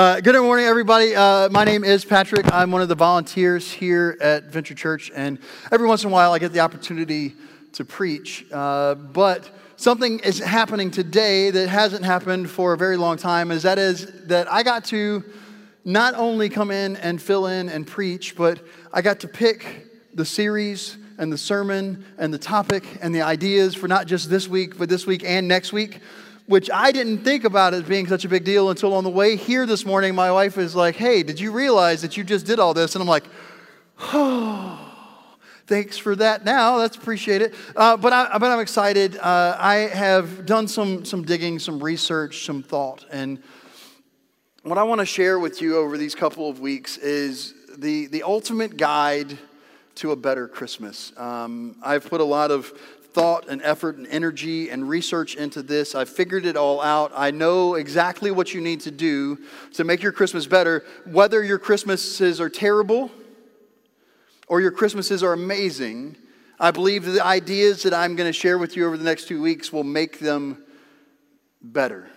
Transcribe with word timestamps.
Uh, 0.00 0.20
good 0.20 0.40
morning, 0.40 0.64
everybody. 0.64 1.12
Uh, 1.16 1.48
my 1.48 1.64
name 1.64 1.82
is 1.82 2.04
Patrick. 2.04 2.46
I'm 2.52 2.70
one 2.70 2.82
of 2.82 2.88
the 2.88 2.94
volunteers 2.94 3.68
here 3.68 4.16
at 4.20 4.44
Venture 4.44 4.76
Church, 4.76 5.10
and 5.12 5.40
every 5.72 5.88
once 5.88 6.04
in 6.04 6.10
a 6.10 6.12
while 6.12 6.32
I 6.32 6.38
get 6.38 6.52
the 6.52 6.60
opportunity 6.60 7.34
to 7.72 7.84
preach. 7.84 8.46
Uh, 8.52 8.94
but 8.94 9.50
something 9.74 10.20
is 10.20 10.38
happening 10.38 10.92
today 10.92 11.50
that 11.50 11.68
hasn't 11.68 12.04
happened 12.04 12.48
for 12.48 12.74
a 12.74 12.76
very 12.76 12.96
long 12.96 13.16
time, 13.16 13.50
is 13.50 13.64
that 13.64 13.76
is 13.76 14.06
that 14.28 14.48
I 14.52 14.62
got 14.62 14.84
to 14.84 15.24
not 15.84 16.14
only 16.14 16.48
come 16.48 16.70
in 16.70 16.94
and 16.98 17.20
fill 17.20 17.48
in 17.48 17.68
and 17.68 17.84
preach, 17.84 18.36
but 18.36 18.60
I 18.92 19.02
got 19.02 19.18
to 19.18 19.26
pick 19.26 20.14
the 20.14 20.24
series 20.24 20.96
and 21.18 21.32
the 21.32 21.38
sermon 21.38 22.04
and 22.18 22.32
the 22.32 22.38
topic 22.38 22.84
and 23.02 23.12
the 23.12 23.22
ideas 23.22 23.74
for 23.74 23.88
not 23.88 24.06
just 24.06 24.30
this 24.30 24.46
week, 24.46 24.78
but 24.78 24.88
this 24.88 25.08
week 25.08 25.24
and 25.24 25.48
next 25.48 25.72
week 25.72 25.98
which 26.48 26.70
I 26.72 26.92
didn't 26.92 27.18
think 27.18 27.44
about 27.44 27.74
as 27.74 27.82
being 27.82 28.06
such 28.06 28.24
a 28.24 28.28
big 28.28 28.42
deal 28.42 28.70
until 28.70 28.94
on 28.94 29.04
the 29.04 29.10
way 29.10 29.36
here 29.36 29.66
this 29.66 29.84
morning, 29.84 30.14
my 30.14 30.32
wife 30.32 30.56
is 30.56 30.74
like, 30.74 30.96
Hey, 30.96 31.22
did 31.22 31.38
you 31.38 31.52
realize 31.52 32.00
that 32.00 32.16
you 32.16 32.24
just 32.24 32.46
did 32.46 32.58
all 32.58 32.72
this? 32.72 32.94
And 32.94 33.02
I'm 33.02 33.08
like, 33.08 33.24
Oh, 33.98 34.80
thanks 35.66 35.98
for 35.98 36.16
that 36.16 36.46
now. 36.46 36.78
That's 36.78 36.96
appreciate 36.96 37.42
it. 37.42 37.54
Uh, 37.76 37.98
but, 37.98 38.14
I, 38.14 38.38
but 38.38 38.50
I'm 38.50 38.60
excited. 38.60 39.18
Uh, 39.18 39.56
I 39.58 39.74
have 39.74 40.46
done 40.46 40.66
some, 40.68 41.04
some 41.04 41.22
digging, 41.22 41.58
some 41.58 41.84
research, 41.84 42.46
some 42.46 42.62
thought. 42.62 43.04
And 43.10 43.42
what 44.62 44.78
I 44.78 44.84
want 44.84 45.00
to 45.00 45.06
share 45.06 45.38
with 45.38 45.60
you 45.60 45.76
over 45.76 45.98
these 45.98 46.14
couple 46.14 46.48
of 46.48 46.60
weeks 46.60 46.96
is 46.96 47.52
the, 47.76 48.06
the 48.06 48.22
ultimate 48.22 48.78
guide 48.78 49.36
to 49.96 50.12
a 50.12 50.16
better 50.16 50.48
Christmas. 50.48 51.12
Um, 51.18 51.76
I've 51.82 52.08
put 52.08 52.22
a 52.22 52.24
lot 52.24 52.50
of 52.50 52.72
thought 53.18 53.48
and 53.48 53.60
effort 53.62 53.96
and 53.96 54.06
energy 54.06 54.70
and 54.70 54.88
research 54.88 55.34
into 55.34 55.60
this. 55.60 55.96
I've 55.96 56.08
figured 56.08 56.46
it 56.46 56.56
all 56.56 56.80
out. 56.80 57.10
I 57.16 57.32
know 57.32 57.74
exactly 57.74 58.30
what 58.30 58.54
you 58.54 58.60
need 58.60 58.78
to 58.82 58.92
do 58.92 59.38
to 59.72 59.82
make 59.82 60.04
your 60.04 60.12
Christmas 60.12 60.46
better, 60.46 60.84
whether 61.04 61.42
your 61.42 61.58
Christmases 61.58 62.40
are 62.40 62.48
terrible 62.48 63.10
or 64.46 64.60
your 64.60 64.70
Christmases 64.70 65.24
are 65.24 65.32
amazing. 65.32 66.16
I 66.60 66.70
believe 66.70 67.06
the 67.06 67.24
ideas 67.24 67.82
that 67.82 67.92
I'm 67.92 68.14
going 68.14 68.28
to 68.28 68.32
share 68.32 68.56
with 68.56 68.76
you 68.76 68.86
over 68.86 68.96
the 68.96 69.02
next 69.02 69.26
two 69.26 69.42
weeks 69.42 69.72
will 69.72 69.82
make 69.82 70.20
them 70.20 70.62
better. 71.60 72.08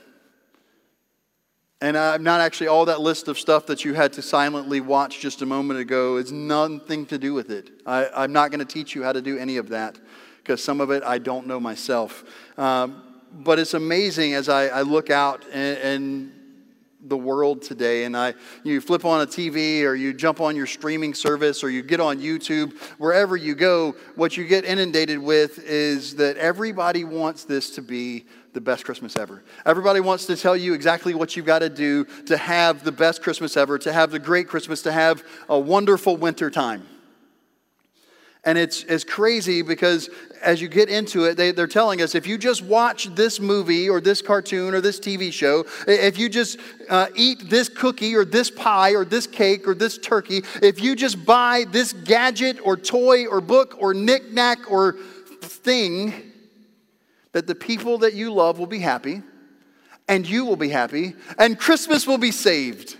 And 1.82 1.98
I'm 1.98 2.22
not 2.22 2.42
actually 2.42 2.68
all 2.68 2.86
that 2.86 3.02
list 3.02 3.28
of 3.28 3.40
stuff 3.40 3.66
that 3.66 3.84
you 3.84 3.96
had 3.96 4.14
to 4.14 4.22
silently 4.22 4.82
watch 4.82 5.20
just 5.20 5.42
a 5.42 5.48
moment 5.48 5.80
ago 5.80 6.18
is 6.18 6.32
nothing 6.32 7.08
to 7.08 7.18
do 7.18 7.34
with 7.34 7.50
it. 7.50 7.72
I, 7.88 8.24
am 8.24 8.34
not 8.34 8.52
going 8.52 8.60
to 8.60 8.72
teach 8.72 8.94
you 8.94 9.02
how 9.02 9.14
to 9.14 9.22
do 9.24 9.40
any 9.40 9.58
of 9.58 9.70
that 9.70 9.98
because 10.44 10.64
some 10.64 10.82
of 10.82 10.92
it 10.92 11.04
I 11.04 11.18
don't 11.18 11.48
know 11.48 11.60
myself. 11.60 12.24
Um, 12.58 13.04
but 13.32 13.60
it's 13.60 13.74
amazing 13.74 14.34
as 14.34 14.50
I, 14.50 14.68
I 14.68 14.82
look 14.82 15.10
out 15.10 15.46
and, 15.54 15.78
and 15.78 16.32
the 17.04 17.18
world 17.18 17.64
today 17.64 18.04
and 18.04 18.16
I 18.16 18.36
you 18.64 18.80
flip 18.80 19.06
on 19.06 19.22
a 19.22 19.26
TV 19.26 19.84
or 19.84 19.96
you 19.96 20.14
jump 20.14 20.40
on 20.40 20.56
your 20.56 20.68
streaming 20.68 21.16
service 21.16 21.64
or 21.64 21.72
you 21.72 21.82
get 21.82 22.00
on 22.00 22.20
YouTube 22.20 22.78
wherever 23.00 23.36
you 23.36 23.56
go 23.56 23.96
what 24.16 24.38
you 24.38 24.46
get 24.46 24.66
inundated 24.66 25.18
with 25.18 25.58
is 25.60 26.16
that 26.18 26.38
everybody 26.38 27.04
wants 27.04 27.44
this 27.44 27.72
to 27.72 27.82
be 27.82 28.26
the 28.54 28.62
best 28.62 28.86
Christmas 28.86 29.16
ever. 29.16 29.44
Everybody 29.66 30.00
wants 30.00 30.26
to 30.26 30.36
tell 30.36 30.58
you 30.58 30.74
exactly 30.74 31.14
what 31.14 31.36
you've 31.36 31.46
got 31.46 31.60
to 31.60 31.70
do 31.70 32.06
to 32.26 32.38
have 32.38 32.84
the 32.84 32.92
best 32.92 33.22
Christmas 33.24 33.56
ever, 33.56 33.78
to 33.80 33.94
have 33.94 34.12
the 34.12 34.20
great 34.20 34.48
Christmas, 34.48 34.82
to 34.84 34.92
have 34.92 35.24
a 35.48 35.58
wonderful 35.58 36.18
winter 36.18 36.50
time. 36.50 36.86
And 38.44 38.58
it's, 38.58 38.84
it's 38.84 39.04
crazy 39.04 39.62
because 39.62 40.10
as 40.42 40.60
you 40.60 40.68
get 40.68 40.90
into 40.90 41.26
it, 41.26 41.38
they, 41.38 41.52
they're 41.52 41.68
telling 41.68 42.02
us 42.02 42.16
if 42.16 42.26
you 42.26 42.40
just 42.40 42.64
watch 42.64 43.14
this 43.14 43.40
movie 43.40 43.88
or 43.88 44.02
this 44.02 44.22
cartoon 44.22 44.74
or 44.74 44.82
this 44.82 45.00
TV 45.00 45.32
show, 45.32 45.64
if 45.88 46.18
you 46.18 46.28
just 46.28 46.58
uh, 46.90 47.08
eat 47.16 47.50
this 47.50 47.70
cookie 47.70 48.16
or 48.16 48.26
this 48.26 48.50
pie 48.50 48.96
or 48.96 49.06
this 49.06 49.28
cake 49.28 49.68
or 49.68 49.76
this 49.76 50.00
turkey, 50.00 50.42
if 50.64 50.82
you 50.82 50.96
just 50.96 51.24
buy 51.24 51.66
this 51.70 51.94
gadget 51.94 52.58
or 52.64 52.76
toy 52.76 53.28
or 53.28 53.42
book 53.42 53.76
or 53.78 53.94
knickknack 53.94 54.72
or 54.72 54.94
thing, 55.42 56.32
that 57.34 57.46
the 57.46 57.56
people 57.56 58.00
that 58.00 58.14
you 58.14 58.34
love 58.34 58.58
will 58.58 58.66
be 58.66 58.80
happy 58.80 59.22
and 60.08 60.28
you 60.28 60.46
will 60.46 60.56
be 60.56 60.70
happy 60.70 61.14
and 61.38 61.60
Christmas 61.60 62.08
will 62.08 62.18
be 62.18 62.32
saved. 62.32 62.98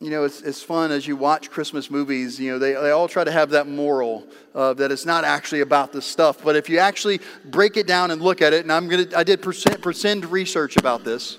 You 0.00 0.10
know, 0.10 0.22
it's, 0.22 0.42
it's 0.42 0.62
fun 0.62 0.92
as 0.92 1.08
you 1.08 1.16
watch 1.16 1.50
Christmas 1.50 1.90
movies, 1.90 2.38
you 2.38 2.52
know, 2.52 2.58
they, 2.60 2.74
they 2.74 2.90
all 2.90 3.08
try 3.08 3.24
to 3.24 3.32
have 3.32 3.50
that 3.50 3.66
moral 3.66 4.28
uh, 4.54 4.72
that 4.74 4.92
it's 4.92 5.04
not 5.04 5.24
actually 5.24 5.60
about 5.60 5.92
the 5.92 6.00
stuff. 6.00 6.44
But 6.44 6.54
if 6.54 6.68
you 6.68 6.78
actually 6.78 7.20
break 7.44 7.76
it 7.76 7.88
down 7.88 8.12
and 8.12 8.22
look 8.22 8.40
at 8.40 8.52
it, 8.52 8.62
and 8.62 8.72
I'm 8.72 8.86
gonna, 8.86 9.06
I 9.16 9.24
did 9.24 9.42
percent, 9.42 9.82
percent 9.82 10.24
research 10.26 10.76
about 10.76 11.02
this. 11.02 11.38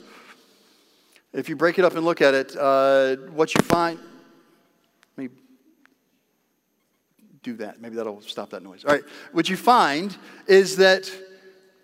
If 1.32 1.48
you 1.48 1.56
break 1.56 1.80
it 1.80 1.86
up 1.86 1.96
and 1.96 2.04
look 2.04 2.22
at 2.22 2.34
it, 2.34 2.54
uh, 2.58 3.16
what 3.32 3.54
you 3.54 3.62
find, 3.62 3.98
let 5.16 5.30
me 5.32 5.38
do 7.44 7.56
that. 7.58 7.80
Maybe 7.80 7.96
that'll 7.96 8.22
stop 8.22 8.50
that 8.50 8.62
noise. 8.62 8.84
All 8.84 8.92
right. 8.92 9.04
What 9.32 9.48
you 9.48 9.56
find 9.56 10.14
is 10.48 10.76
that 10.78 11.10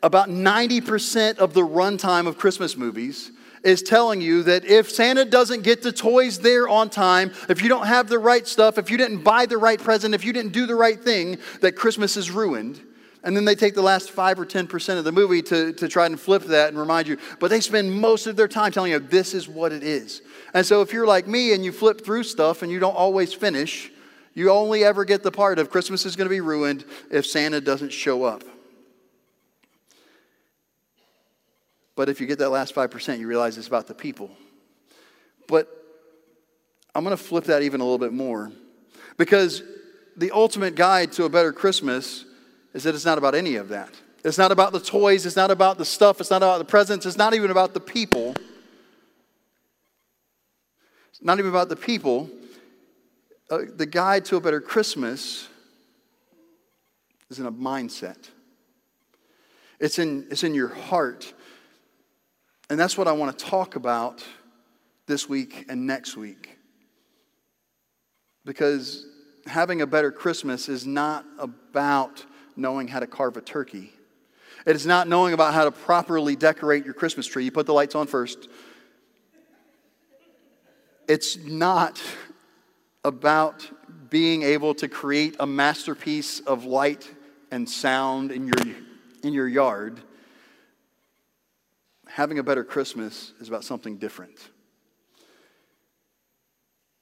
about 0.03 0.27
90% 0.27 1.37
of 1.37 1.53
the 1.53 1.61
runtime 1.61 2.27
of 2.27 2.37
Christmas 2.37 2.75
movies 2.75 3.31
is 3.65 3.81
telling 3.81 4.21
you 4.21 4.43
that 4.43 4.63
if 4.63 4.91
Santa 4.91 5.25
doesn't 5.25 5.63
get 5.63 5.81
the 5.81 5.91
toys 5.91 6.39
there 6.39 6.69
on 6.69 6.89
time, 6.89 7.31
if 7.49 7.61
you 7.61 7.67
don't 7.67 7.87
have 7.87 8.07
the 8.07 8.19
right 8.19 8.47
stuff, 8.47 8.77
if 8.77 8.91
you 8.91 8.97
didn't 8.97 9.23
buy 9.23 9.47
the 9.47 9.57
right 9.57 9.79
present, 9.79 10.13
if 10.13 10.23
you 10.23 10.31
didn't 10.31 10.51
do 10.51 10.67
the 10.67 10.75
right 10.75 11.03
thing, 11.03 11.39
that 11.61 11.73
Christmas 11.73 12.15
is 12.15 12.29
ruined. 12.29 12.79
And 13.23 13.35
then 13.35 13.43
they 13.43 13.55
take 13.55 13.73
the 13.73 13.81
last 13.81 14.11
5 14.11 14.39
or 14.39 14.45
10% 14.45 14.99
of 14.99 15.03
the 15.03 15.11
movie 15.11 15.41
to, 15.41 15.73
to 15.73 15.87
try 15.87 16.05
and 16.05 16.19
flip 16.19 16.43
that 16.43 16.69
and 16.69 16.77
remind 16.77 17.07
you. 17.07 17.17
But 17.39 17.49
they 17.49 17.59
spend 17.59 17.91
most 17.91 18.27
of 18.27 18.35
their 18.35 18.47
time 18.47 18.71
telling 18.71 18.91
you 18.91 18.99
this 18.99 19.33
is 19.33 19.47
what 19.47 19.73
it 19.73 19.81
is. 19.81 20.21
And 20.53 20.63
so 20.63 20.81
if 20.81 20.93
you're 20.93 21.07
like 21.07 21.27
me 21.27 21.53
and 21.53 21.65
you 21.65 21.71
flip 21.71 22.05
through 22.05 22.23
stuff 22.23 22.61
and 22.61 22.71
you 22.71 22.77
don't 22.77 22.95
always 22.95 23.33
finish, 23.33 23.91
you 24.35 24.51
only 24.51 24.83
ever 24.83 25.05
get 25.05 25.23
the 25.23 25.31
part 25.31 25.57
of 25.57 25.71
Christmas 25.71 26.05
is 26.05 26.15
going 26.15 26.27
to 26.27 26.33
be 26.33 26.39
ruined 26.39 26.85
if 27.09 27.25
Santa 27.25 27.59
doesn't 27.59 27.91
show 27.91 28.25
up. 28.25 28.43
But 31.95 32.09
if 32.09 32.19
you 32.19 32.27
get 32.27 32.39
that 32.39 32.49
last 32.49 32.75
5%, 32.75 33.19
you 33.19 33.27
realize 33.27 33.57
it's 33.57 33.67
about 33.67 33.87
the 33.87 33.93
people. 33.93 34.29
But 35.47 35.67
I'm 36.93 37.03
going 37.03 37.15
to 37.15 37.21
flip 37.21 37.45
that 37.45 37.61
even 37.61 37.81
a 37.81 37.83
little 37.83 37.97
bit 37.97 38.13
more 38.13 38.51
because 39.17 39.63
the 40.17 40.31
ultimate 40.31 40.75
guide 40.75 41.11
to 41.13 41.25
a 41.25 41.29
better 41.29 41.51
Christmas 41.51 42.25
is 42.73 42.83
that 42.83 42.95
it's 42.95 43.05
not 43.05 43.17
about 43.17 43.35
any 43.35 43.55
of 43.55 43.69
that. 43.69 43.89
It's 44.23 44.37
not 44.37 44.51
about 44.51 44.73
the 44.73 44.79
toys, 44.79 45.25
it's 45.25 45.35
not 45.35 45.51
about 45.51 45.77
the 45.77 45.85
stuff, 45.85 46.19
it's 46.19 46.31
not 46.31 46.37
about 46.37 46.57
the 46.57 46.65
presents, 46.65 47.05
it's 47.05 47.17
not 47.17 47.33
even 47.33 47.51
about 47.51 47.73
the 47.73 47.79
people. 47.79 48.33
It's 51.11 51.21
not 51.21 51.37
even 51.37 51.49
about 51.49 51.69
the 51.69 51.75
people. 51.75 52.29
Uh, 53.51 53.59
the 53.75 53.85
guide 53.85 54.25
to 54.25 54.35
a 54.37 54.41
better 54.41 54.59
Christmas 54.59 55.47
is 57.29 57.39
in 57.39 57.45
a 57.45 57.51
mindset. 57.51 58.17
It's 59.79 59.99
in, 59.99 60.25
it's 60.31 60.43
in 60.43 60.55
your 60.55 60.69
heart. 60.69 61.34
And 62.69 62.79
that's 62.79 62.97
what 62.97 63.07
I 63.07 63.11
want 63.11 63.37
to 63.37 63.45
talk 63.45 63.75
about 63.75 64.23
this 65.07 65.29
week 65.29 65.65
and 65.69 65.85
next 65.85 66.17
week. 66.17 66.57
Because 68.43 69.05
having 69.45 69.81
a 69.81 69.87
better 69.87 70.11
Christmas 70.11 70.67
is 70.67 70.85
not 70.85 71.25
about 71.37 72.25
knowing 72.55 72.87
how 72.87 72.99
to 72.99 73.07
carve 73.07 73.37
a 73.37 73.41
turkey. 73.41 73.91
It 74.65 74.75
is 74.75 74.85
not 74.85 75.07
knowing 75.07 75.33
about 75.33 75.53
how 75.53 75.65
to 75.65 75.71
properly 75.71 76.35
decorate 76.35 76.85
your 76.85 76.95
Christmas 76.95 77.27
tree. 77.27 77.43
You 77.43 77.51
put 77.51 77.67
the 77.67 77.73
lights 77.73 77.93
on 77.93 78.07
first. 78.07 78.47
It's 81.07 81.37
not 81.37 82.01
about 83.03 83.69
being 84.09 84.41
able 84.41 84.73
to 84.75 84.87
create 84.87 85.35
a 85.39 85.45
masterpiece 85.45 86.39
of 86.39 86.65
light 86.65 87.07
and 87.51 87.69
sound 87.69 88.31
in 88.31 88.47
your, 88.47 88.75
in 89.21 89.33
your 89.33 89.47
yard 89.47 90.01
having 92.07 92.39
a 92.39 92.43
better 92.43 92.63
Christmas 92.63 93.33
is 93.39 93.47
about 93.47 93.63
something 93.63 93.97
different. 93.97 94.39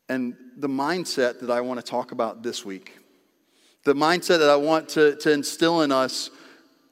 And 0.09 0.35
the 0.57 0.69
mindset 0.69 1.39
that 1.39 1.49
I 1.49 1.61
want 1.61 1.79
to 1.79 1.85
talk 1.85 2.11
about 2.11 2.43
this 2.43 2.65
week, 2.65 2.99
the 3.83 3.93
mindset 3.93 4.39
that 4.39 4.49
I 4.49 4.55
want 4.55 4.89
to, 4.89 5.15
to 5.17 5.31
instill 5.31 5.81
in 5.81 5.91
us 5.91 6.29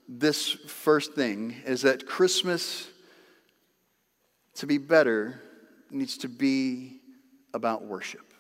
this 0.08 0.50
first 0.50 1.14
thing 1.14 1.56
is 1.66 1.84
that 1.84 2.06
Christmas, 2.06 2.90
to 4.56 4.68
be 4.68 4.78
better, 4.78 5.42
needs 5.90 6.18
to 6.20 6.28
be 6.28 7.00
about 7.54 7.84
worship. 7.86 8.34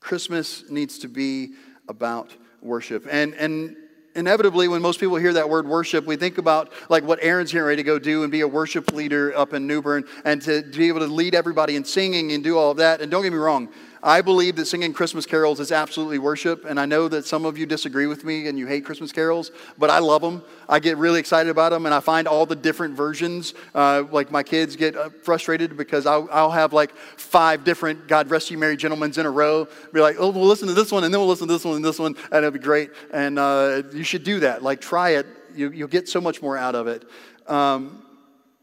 Christmas 0.00 0.64
needs 0.70 0.98
to 0.98 1.08
be 1.08 1.54
about 1.88 2.34
worship. 2.62 3.06
And, 3.10 3.34
and 3.34 3.76
inevitably, 4.14 4.68
when 4.68 4.82
most 4.82 5.00
people 5.00 5.16
hear 5.16 5.32
that 5.32 5.48
word 5.48 5.66
worship, 5.66 6.06
we 6.06 6.16
think 6.16 6.38
about 6.38 6.72
like 6.88 7.04
what 7.04 7.18
Aaron's 7.22 7.52
getting 7.52 7.66
ready 7.66 7.82
to 7.82 7.86
go 7.86 7.98
do 7.98 8.22
and 8.22 8.32
be 8.32 8.40
a 8.42 8.48
worship 8.48 8.92
leader 8.92 9.36
up 9.36 9.52
in 9.52 9.66
New 9.66 9.82
Bern 9.82 10.04
and 10.24 10.40
to, 10.42 10.62
to 10.62 10.78
be 10.78 10.88
able 10.88 11.00
to 11.00 11.06
lead 11.06 11.34
everybody 11.34 11.76
in 11.76 11.84
singing 11.84 12.32
and 12.32 12.42
do 12.42 12.58
all 12.58 12.70
of 12.70 12.76
that. 12.78 13.00
And 13.00 13.10
don't 13.10 13.22
get 13.22 13.32
me 13.32 13.38
wrong, 13.38 13.68
I 14.06 14.20
believe 14.20 14.56
that 14.56 14.66
singing 14.66 14.92
Christmas 14.92 15.24
carols 15.24 15.60
is 15.60 15.72
absolutely 15.72 16.18
worship, 16.18 16.66
and 16.66 16.78
I 16.78 16.84
know 16.84 17.08
that 17.08 17.24
some 17.24 17.46
of 17.46 17.56
you 17.56 17.64
disagree 17.64 18.06
with 18.06 18.22
me 18.22 18.48
and 18.48 18.58
you 18.58 18.66
hate 18.66 18.84
Christmas 18.84 19.12
carols, 19.12 19.50
but 19.78 19.88
I 19.88 19.98
love 19.98 20.20
them. 20.20 20.42
I 20.68 20.78
get 20.78 20.98
really 20.98 21.18
excited 21.18 21.48
about 21.48 21.70
them, 21.70 21.86
and 21.86 21.94
I 21.94 22.00
find 22.00 22.28
all 22.28 22.44
the 22.44 22.54
different 22.54 22.94
versions. 22.94 23.54
Uh, 23.74 24.04
like 24.12 24.30
my 24.30 24.42
kids 24.42 24.76
get 24.76 24.94
uh, 24.94 25.08
frustrated 25.22 25.78
because 25.78 26.04
I'll, 26.04 26.28
I'll, 26.30 26.50
have 26.50 26.74
like 26.74 26.94
five 26.94 27.64
different 27.64 28.06
God 28.06 28.28
rest 28.28 28.50
you 28.50 28.58
merry 28.58 28.76
gentlemen's 28.76 29.16
in 29.16 29.24
a 29.24 29.30
row. 29.30 29.66
Be 29.94 30.00
like, 30.00 30.16
oh, 30.18 30.28
we'll 30.28 30.44
listen 30.44 30.68
to 30.68 30.74
this 30.74 30.92
one, 30.92 31.04
and 31.04 31.12
then 31.12 31.18
we'll 31.18 31.30
listen 31.30 31.48
to 31.48 31.54
this 31.54 31.64
one 31.64 31.76
and 31.76 31.84
this 31.84 31.98
one, 31.98 32.14
and 32.30 32.44
it'll 32.44 32.50
be 32.50 32.58
great. 32.58 32.90
And 33.10 33.38
uh, 33.38 33.84
you 33.94 34.04
should 34.04 34.22
do 34.22 34.40
that. 34.40 34.62
Like, 34.62 34.82
try 34.82 35.12
it. 35.12 35.26
You, 35.56 35.70
will 35.70 35.86
get 35.86 36.10
so 36.10 36.20
much 36.20 36.42
more 36.42 36.58
out 36.58 36.74
of 36.74 36.88
it. 36.88 37.08
Um, 37.46 38.04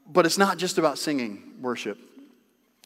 but 0.05 0.27
it's 0.27 0.37
not 0.37 0.59
just 0.59 0.77
about 0.77 0.99
singing 0.99 1.55
worship. 1.61 2.10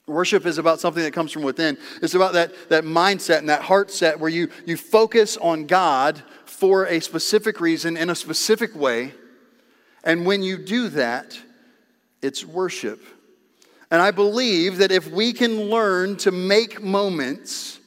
Worship 0.07 0.45
is 0.45 0.59
about 0.59 0.79
something 0.79 1.03
that 1.03 1.13
comes 1.13 1.31
from 1.31 1.41
within. 1.41 1.77
It's 2.01 2.13
about 2.13 2.33
that, 2.33 2.69
that 2.69 2.83
mindset 2.83 3.39
and 3.39 3.49
that 3.49 3.63
heart 3.63 3.89
set 3.89 4.19
where 4.19 4.29
you, 4.29 4.49
you 4.65 4.77
focus 4.77 5.35
on 5.37 5.65
God 5.65 6.21
for 6.45 6.85
a 6.85 6.99
specific 6.99 7.59
reason 7.59 7.97
in 7.97 8.11
a 8.11 8.15
specific 8.15 8.75
way. 8.75 9.13
And 10.03 10.25
when 10.25 10.43
you 10.43 10.57
do 10.57 10.89
that, 10.89 11.39
it's 12.21 12.45
worship. 12.45 13.03
And 13.89 13.99
I 14.01 14.11
believe 14.11 14.77
that 14.77 14.91
if 14.91 15.09
we 15.09 15.33
can 15.33 15.69
learn 15.69 16.17
to 16.17 16.31
make 16.31 16.81
moments 16.81 17.79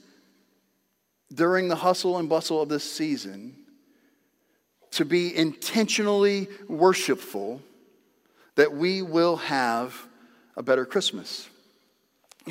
during 1.32 1.69
the 1.69 1.76
hustle 1.76 2.19
and 2.19 2.29
bustle 2.29 2.62
of 2.62 2.69
this 2.69 2.91
season 2.91 3.55
to 4.93 5.05
be 5.05 5.37
intentionally 5.37 6.49
worshipful, 6.69 7.61
that 8.56 8.73
we 8.73 9.03
will 9.03 9.37
have 9.37 9.94
a 10.56 10.62
better 10.62 10.85
Christmas. 10.85 11.49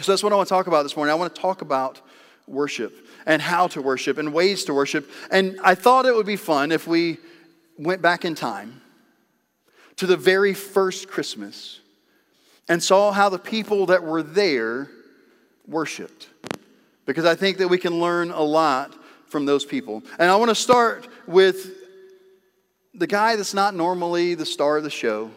So 0.02 0.12
that's 0.12 0.24
what 0.24 0.32
I 0.32 0.36
want 0.36 0.48
to 0.48 0.54
talk 0.54 0.68
about 0.68 0.84
this 0.84 0.96
morning. 0.96 1.12
I 1.12 1.16
want 1.16 1.34
to 1.34 1.42
talk 1.42 1.62
about 1.62 2.02
worship 2.48 3.08
and 3.26 3.42
how 3.42 3.68
to 3.68 3.82
worship 3.82 4.18
and 4.18 4.34
ways 4.34 4.64
to 4.66 4.74
worship. 4.74 5.10
And 5.32 5.60
I 5.64 5.76
thought 5.76 6.06
it 6.06 6.16
would 6.16 6.26
be 6.26 6.36
fun 6.36 6.72
if 6.72 6.88
we 6.88 7.18
went 7.78 8.02
back 8.02 8.26
in 8.26 8.36
time 8.36 8.82
to 9.98 10.06
the 10.06 10.18
very 10.18 10.54
first 10.54 11.08
Christmas 11.08 11.80
and 12.70 12.82
saw 12.82 13.12
how 13.12 13.30
the 13.30 13.40
people 13.40 13.88
that 13.88 14.04
were 14.04 14.24
there 14.24 14.90
worshiped. 15.68 16.30
Because 17.06 17.26
I 17.26 17.36
think 17.36 17.58
that 17.58 17.68
we 17.68 17.78
can 17.78 18.00
learn 18.00 18.32
a 18.32 18.42
lot 18.42 18.94
from 19.28 19.46
those 19.46 19.66
people. 19.66 20.04
And 20.20 20.30
I 20.30 20.36
want 20.36 20.50
to 20.50 20.56
start 20.56 21.08
with 21.28 21.74
the 22.94 23.08
guy 23.08 23.36
that's 23.36 23.54
not 23.54 23.76
normally 23.76 24.36
the 24.36 24.46
star 24.46 24.78
of 24.78 24.84
the 24.84 24.90
show. 24.90 25.32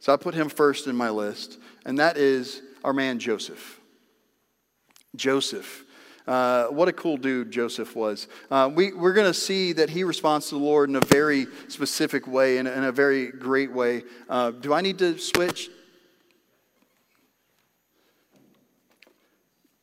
So 0.00 0.12
I 0.12 0.16
put 0.16 0.34
him 0.34 0.48
first 0.48 0.86
in 0.86 0.96
my 0.96 1.10
list, 1.10 1.58
and 1.84 1.98
that 1.98 2.16
is 2.16 2.62
our 2.84 2.92
man 2.92 3.18
Joseph. 3.18 3.79
Joseph. 5.16 5.84
Uh, 6.26 6.66
what 6.66 6.88
a 6.88 6.92
cool 6.92 7.16
dude 7.16 7.50
Joseph 7.50 7.96
was. 7.96 8.28
Uh, 8.50 8.70
we, 8.72 8.92
we're 8.92 9.12
going 9.12 9.26
to 9.26 9.34
see 9.34 9.72
that 9.72 9.90
he 9.90 10.04
responds 10.04 10.48
to 10.50 10.54
the 10.54 10.60
Lord 10.60 10.88
in 10.88 10.96
a 10.96 11.00
very 11.00 11.46
specific 11.68 12.26
way, 12.26 12.58
in, 12.58 12.66
in 12.66 12.84
a 12.84 12.92
very 12.92 13.32
great 13.32 13.72
way. 13.72 14.02
Uh, 14.28 14.50
do 14.50 14.72
I 14.72 14.80
need 14.80 14.98
to 14.98 15.18
switch? 15.18 15.70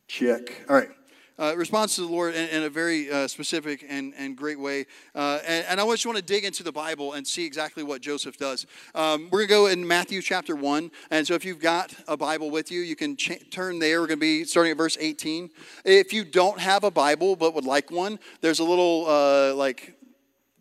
Check. 0.08 0.64
All 0.70 0.76
right 0.76 0.90
uh, 1.39 1.54
responds 1.56 1.95
to 1.95 2.01
the 2.01 2.07
Lord 2.07 2.36
in, 2.36 2.50
in 2.50 2.63
a 2.63 2.69
very 2.69 3.12
uh, 3.12 3.28
specific 3.28 3.86
and, 3.88 4.13
and 4.18 4.36
great 4.36 4.60
way. 4.60 4.86
Uh, 5.13 5.39
and, 5.45 5.66
and, 5.69 5.81
I 5.81 5.86
just 5.92 6.06
want 6.06 6.18
to 6.18 6.24
dig 6.24 6.44
into 6.44 6.63
the 6.63 6.72
Bible 6.72 7.13
and 7.13 7.25
see 7.25 7.45
exactly 7.45 7.84
what 7.84 8.01
Joseph 8.01 8.38
does. 8.38 8.66
Um, 8.95 9.30
we're 9.31 9.45
going 9.45 9.48
to 9.48 9.54
go 9.54 9.68
in 9.68 9.88
Matthew 9.88 10.22
chapter 10.22 10.56
1. 10.56 10.92
And 11.12 11.25
so 11.25 11.34
if 11.34 11.45
you've 11.45 11.60
got 11.60 11.94
a 12.07 12.18
Bible 12.18 12.50
with 12.50 12.72
you, 12.72 12.81
you 12.81 12.95
can 12.95 13.16
ch- 13.16 13.50
turn 13.51 13.80
there. 13.80 14.01
We're 14.01 14.07
going 14.07 14.19
to 14.19 14.22
be 14.22 14.44
starting 14.45 14.72
at 14.72 14.78
verse 14.78 14.98
18. 15.00 15.50
If 15.86 16.13
you 16.13 16.25
don't 16.25 16.60
have 16.60 16.84
a 16.84 16.92
Bible 16.92 17.36
but 17.36 17.54
would 17.54 17.66
like 17.66 17.92
one, 17.92 18.19
there's 18.42 18.60
a 18.60 18.63
little 18.63 19.06
uh, 19.07 19.54
like 19.56 19.95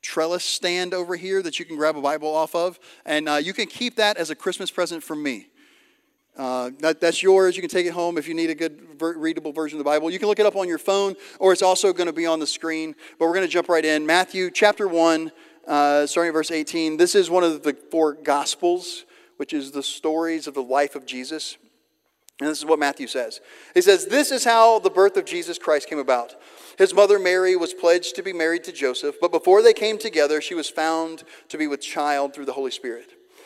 trellis 0.03 0.45
stand 0.45 0.95
over 0.95 1.17
here 1.17 1.43
that 1.43 1.59
you 1.59 1.65
can 1.65 1.77
grab 1.77 1.97
a 1.97 2.01
Bible 2.03 2.33
off 2.33 2.55
of. 2.55 2.79
And 3.05 3.29
uh, 3.29 3.35
you 3.37 3.53
can 3.53 3.67
keep 3.67 3.97
that 3.97 4.17
as 4.17 4.31
a 4.31 4.35
Christmas 4.35 4.71
present 4.71 5.03
from 5.03 5.23
me. 5.23 5.49
Uh, 6.37 6.71
that, 6.81 7.01
that's 7.01 7.23
yours. 7.23 7.57
You 7.57 7.63
can 7.63 7.71
take 7.71 7.87
it 7.87 7.93
home 7.93 8.19
if 8.19 8.29
you 8.29 8.35
need 8.35 8.51
a 8.51 8.55
good 8.55 8.81
ver- 8.99 9.17
readable 9.17 9.53
version 9.53 9.79
of 9.79 9.85
the 9.85 9.89
Bible. 9.89 10.11
You 10.11 10.19
can 10.19 10.29
look 10.29 10.39
it 10.39 10.47
up 10.47 10.57
on 10.57 10.69
your 10.69 10.79
phone, 10.79 11.15
or 11.39 11.53
it's 11.53 11.63
also 11.63 11.93
going 11.93 12.09
to 12.09 12.13
be 12.13 12.27
on 12.27 12.41
the 12.41 12.47
screen. 12.47 12.95
But 13.19 13.27
we're 13.27 13.35
going 13.35 13.47
to 13.47 13.53
jump 13.53 13.69
right 13.69 13.85
in. 13.85 14.05
Matthew 14.05 14.51
chapter 14.51 14.87
1, 14.87 15.33
uh, 15.67 16.07
starting 16.07 16.29
at 16.29 16.35
verse 16.35 16.51
18. 16.51 16.97
This 16.99 17.15
is 17.15 17.31
one 17.31 17.43
of 17.43 17.63
the 17.63 17.77
four 17.91 18.13
Gospels, 18.13 19.07
which 19.39 19.53
is 19.53 19.71
the 19.71 19.83
stories 19.83 20.47
of 20.47 20.55
the 20.55 20.63
life 20.63 20.95
of 20.95 21.07
Jesus. 21.07 21.57
And 22.39 22.51
this 22.51 22.59
is 22.59 22.67
what 22.67 22.79
Matthew 22.79 23.07
says. 23.07 23.41
He 23.73 23.81
says, 23.81 24.07
This 24.07 24.31
is 24.31 24.45
how 24.45 24.79
the 24.79 24.91
birth 24.91 25.17
of 25.17 25.25
Jesus 25.25 25.59
Christ 25.59 25.89
came 25.89 25.99
about. 25.99 26.35
His 26.77 26.93
mother 26.93 27.19
Mary 27.19 27.57
was 27.57 27.73
pledged 27.73 28.15
to 28.17 28.23
be 28.23 28.35
married 28.35 28.65
to 28.65 28.73
Joseph, 28.73 29.17
but 29.19 29.33
before 29.33 29.63
they 29.63 29.73
came 29.73 29.97
together, 29.97 30.43
she 30.43 30.55
was 30.55 30.69
found 30.69 31.25
to 31.49 31.57
be 31.57 31.67
with 31.67 31.81
child 31.81 32.35
through 32.35 32.45
the 32.45 32.53
Holy 32.53 32.71
Spirit. 32.71 33.09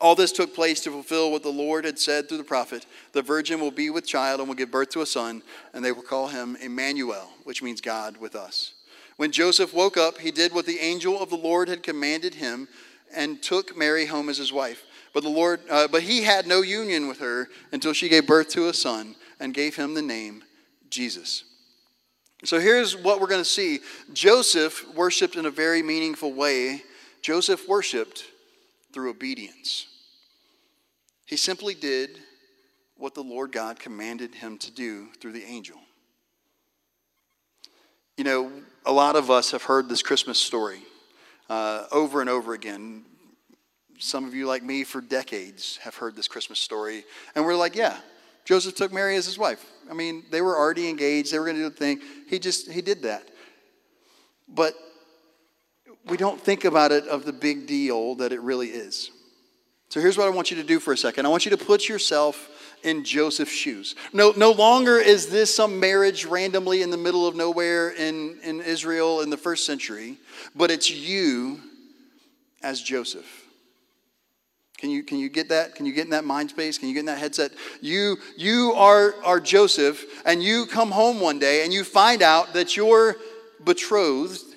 All 0.00 0.14
this 0.14 0.32
took 0.32 0.54
place 0.54 0.80
to 0.80 0.90
fulfill 0.90 1.30
what 1.30 1.42
the 1.42 1.48
Lord 1.48 1.84
had 1.84 1.98
said 1.98 2.28
through 2.28 2.38
the 2.38 2.44
prophet 2.44 2.86
The 3.12 3.22
virgin 3.22 3.60
will 3.60 3.70
be 3.70 3.90
with 3.90 4.06
child 4.06 4.40
and 4.40 4.48
will 4.48 4.54
give 4.54 4.70
birth 4.70 4.90
to 4.90 5.00
a 5.00 5.06
son, 5.06 5.42
and 5.72 5.84
they 5.84 5.92
will 5.92 6.02
call 6.02 6.28
him 6.28 6.56
Emmanuel, 6.60 7.30
which 7.44 7.62
means 7.62 7.80
God 7.80 8.18
with 8.18 8.34
us. 8.34 8.74
When 9.16 9.32
Joseph 9.32 9.72
woke 9.72 9.96
up, 9.96 10.18
he 10.18 10.30
did 10.30 10.52
what 10.52 10.66
the 10.66 10.78
angel 10.80 11.18
of 11.18 11.30
the 11.30 11.36
Lord 11.36 11.68
had 11.68 11.82
commanded 11.82 12.34
him 12.34 12.68
and 13.14 13.42
took 13.42 13.76
Mary 13.76 14.06
home 14.06 14.28
as 14.28 14.36
his 14.36 14.52
wife. 14.52 14.84
But 15.14 15.22
the 15.22 15.30
Lord, 15.30 15.60
uh, 15.70 15.88
but 15.88 16.02
he 16.02 16.22
had 16.22 16.46
no 16.46 16.60
union 16.60 17.08
with 17.08 17.20
her 17.20 17.48
until 17.72 17.94
she 17.94 18.10
gave 18.10 18.26
birth 18.26 18.50
to 18.50 18.68
a 18.68 18.74
son 18.74 19.14
and 19.40 19.54
gave 19.54 19.76
him 19.76 19.94
the 19.94 20.02
name 20.02 20.44
Jesus. 20.90 21.44
So 22.44 22.60
here's 22.60 22.94
what 22.94 23.20
we're 23.20 23.26
going 23.26 23.40
to 23.40 23.44
see. 23.44 23.80
Joseph 24.12 24.84
worshiped 24.94 25.36
in 25.36 25.46
a 25.46 25.50
very 25.50 25.82
meaningful 25.82 26.34
way. 26.34 26.82
Joseph 27.22 27.66
worshiped 27.66 28.24
through 28.96 29.10
obedience. 29.10 29.88
He 31.26 31.36
simply 31.36 31.74
did 31.74 32.18
what 32.96 33.12
the 33.12 33.22
Lord 33.22 33.52
God 33.52 33.78
commanded 33.78 34.34
him 34.34 34.56
to 34.56 34.70
do 34.70 35.08
through 35.20 35.32
the 35.32 35.44
angel. 35.44 35.76
You 38.16 38.24
know, 38.24 38.50
a 38.86 38.92
lot 38.92 39.14
of 39.14 39.30
us 39.30 39.50
have 39.50 39.64
heard 39.64 39.90
this 39.90 40.00
Christmas 40.00 40.38
story 40.38 40.80
uh, 41.50 41.84
over 41.92 42.22
and 42.22 42.30
over 42.30 42.54
again. 42.54 43.04
Some 43.98 44.24
of 44.24 44.34
you, 44.34 44.46
like 44.46 44.62
me, 44.62 44.82
for 44.82 45.02
decades 45.02 45.76
have 45.82 45.96
heard 45.96 46.16
this 46.16 46.26
Christmas 46.26 46.58
story. 46.58 47.04
And 47.34 47.44
we're 47.44 47.54
like, 47.54 47.76
yeah, 47.76 47.98
Joseph 48.46 48.76
took 48.76 48.94
Mary 48.94 49.16
as 49.16 49.26
his 49.26 49.36
wife. 49.36 49.62
I 49.90 49.92
mean, 49.92 50.24
they 50.30 50.40
were 50.40 50.56
already 50.56 50.88
engaged, 50.88 51.34
they 51.34 51.38
were 51.38 51.44
going 51.44 51.58
to 51.58 51.64
do 51.64 51.68
the 51.68 51.76
thing. 51.76 52.00
He 52.30 52.38
just, 52.38 52.70
he 52.70 52.80
did 52.80 53.02
that. 53.02 53.28
But 54.48 54.72
we 56.08 56.16
don't 56.16 56.40
think 56.40 56.64
about 56.64 56.92
it 56.92 57.06
of 57.08 57.24
the 57.24 57.32
big 57.32 57.66
deal 57.66 58.14
that 58.16 58.32
it 58.32 58.40
really 58.40 58.68
is. 58.68 59.10
So 59.88 60.00
here's 60.00 60.18
what 60.18 60.26
I 60.26 60.30
want 60.30 60.50
you 60.50 60.56
to 60.56 60.64
do 60.64 60.80
for 60.80 60.92
a 60.92 60.96
second. 60.96 61.26
I 61.26 61.28
want 61.28 61.44
you 61.44 61.50
to 61.50 61.56
put 61.56 61.88
yourself 61.88 62.50
in 62.82 63.04
Joseph's 63.04 63.52
shoes. 63.52 63.94
No, 64.12 64.32
no 64.36 64.52
longer 64.52 64.98
is 64.98 65.28
this 65.28 65.54
some 65.54 65.80
marriage 65.80 66.24
randomly 66.24 66.82
in 66.82 66.90
the 66.90 66.96
middle 66.96 67.26
of 67.26 67.34
nowhere 67.34 67.90
in, 67.90 68.38
in 68.42 68.60
Israel 68.60 69.20
in 69.20 69.30
the 69.30 69.36
first 69.36 69.64
century, 69.64 70.16
but 70.54 70.70
it's 70.70 70.90
you 70.90 71.60
as 72.62 72.82
Joseph. 72.82 73.44
Can 74.78 74.90
you, 74.90 75.02
can 75.02 75.18
you 75.18 75.30
get 75.30 75.48
that? 75.48 75.74
Can 75.74 75.86
you 75.86 75.92
get 75.92 76.04
in 76.04 76.10
that 76.10 76.24
mind 76.24 76.50
space? 76.50 76.76
Can 76.76 76.88
you 76.88 76.94
get 76.94 77.00
in 77.00 77.06
that 77.06 77.18
headset? 77.18 77.52
You, 77.80 78.18
you 78.36 78.74
are, 78.76 79.14
are 79.24 79.40
Joseph, 79.40 80.04
and 80.26 80.42
you 80.42 80.66
come 80.66 80.90
home 80.90 81.18
one 81.18 81.38
day 81.38 81.64
and 81.64 81.72
you 81.72 81.82
find 81.82 82.22
out 82.22 82.52
that 82.52 82.76
your 82.76 83.16
betrothed 83.64 84.55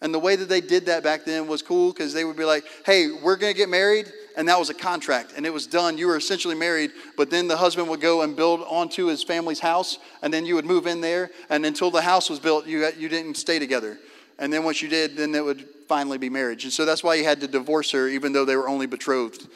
and 0.00 0.14
the 0.14 0.18
way 0.18 0.36
that 0.36 0.48
they 0.48 0.60
did 0.60 0.86
that 0.86 1.02
back 1.02 1.24
then 1.24 1.48
was 1.48 1.60
cool 1.60 1.92
because 1.92 2.12
they 2.12 2.24
would 2.24 2.36
be 2.36 2.44
like, 2.44 2.64
hey, 2.86 3.10
we're 3.10 3.36
going 3.36 3.52
to 3.52 3.56
get 3.56 3.68
married. 3.68 4.12
And 4.36 4.46
that 4.46 4.56
was 4.58 4.70
a 4.70 4.74
contract 4.74 5.32
and 5.36 5.44
it 5.44 5.52
was 5.52 5.66
done. 5.66 5.98
You 5.98 6.06
were 6.06 6.16
essentially 6.16 6.54
married, 6.54 6.92
but 7.16 7.30
then 7.30 7.48
the 7.48 7.56
husband 7.56 7.88
would 7.88 8.00
go 8.00 8.22
and 8.22 8.36
build 8.36 8.60
onto 8.60 9.06
his 9.06 9.24
family's 9.24 9.58
house, 9.58 9.98
and 10.22 10.32
then 10.32 10.46
you 10.46 10.54
would 10.54 10.64
move 10.64 10.86
in 10.86 11.00
there. 11.00 11.30
And 11.50 11.66
until 11.66 11.90
the 11.90 12.02
house 12.02 12.30
was 12.30 12.38
built, 12.38 12.66
you, 12.66 12.88
you 12.96 13.08
didn't 13.08 13.36
stay 13.36 13.58
together. 13.58 13.98
And 14.38 14.52
then 14.52 14.62
once 14.62 14.80
you 14.80 14.88
did, 14.88 15.16
then 15.16 15.34
it 15.34 15.44
would 15.44 15.66
finally 15.88 16.18
be 16.18 16.30
marriage. 16.30 16.62
And 16.62 16.72
so 16.72 16.84
that's 16.84 17.02
why 17.02 17.16
he 17.16 17.24
had 17.24 17.40
to 17.40 17.48
divorce 17.48 17.90
her, 17.90 18.06
even 18.06 18.32
though 18.32 18.44
they 18.44 18.54
were 18.54 18.68
only 18.68 18.86
betrothed. 18.86 19.48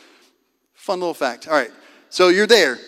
Fun 0.74 0.98
little 0.98 1.14
fact. 1.14 1.46
All 1.46 1.54
right. 1.54 1.70
So 2.10 2.28
you're 2.28 2.48
there. 2.48 2.78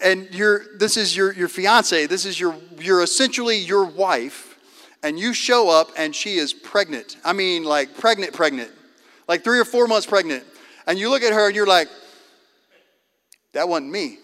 And 0.00 0.28
you're, 0.32 0.76
this 0.78 0.96
is 0.96 1.16
your, 1.16 1.32
your 1.32 1.48
fiance. 1.48 2.06
This 2.06 2.24
is 2.24 2.38
your, 2.38 2.54
you're 2.78 3.02
essentially 3.02 3.56
your 3.56 3.84
wife 3.84 4.51
and 5.02 5.18
you 5.18 5.34
show 5.34 5.68
up 5.68 5.90
and 5.96 6.14
she 6.14 6.36
is 6.36 6.52
pregnant. 6.52 7.16
I 7.24 7.32
mean, 7.32 7.64
like 7.64 7.98
pregnant, 7.98 8.32
pregnant, 8.32 8.70
like 9.28 9.44
three 9.44 9.58
or 9.58 9.64
four 9.64 9.86
months 9.86 10.06
pregnant. 10.06 10.44
And 10.86 10.98
you 10.98 11.10
look 11.10 11.22
at 11.22 11.32
her 11.32 11.46
and 11.46 11.56
you're 11.56 11.66
like, 11.66 11.88
that 13.52 13.68
wasn't 13.68 13.90
me. 13.90 14.18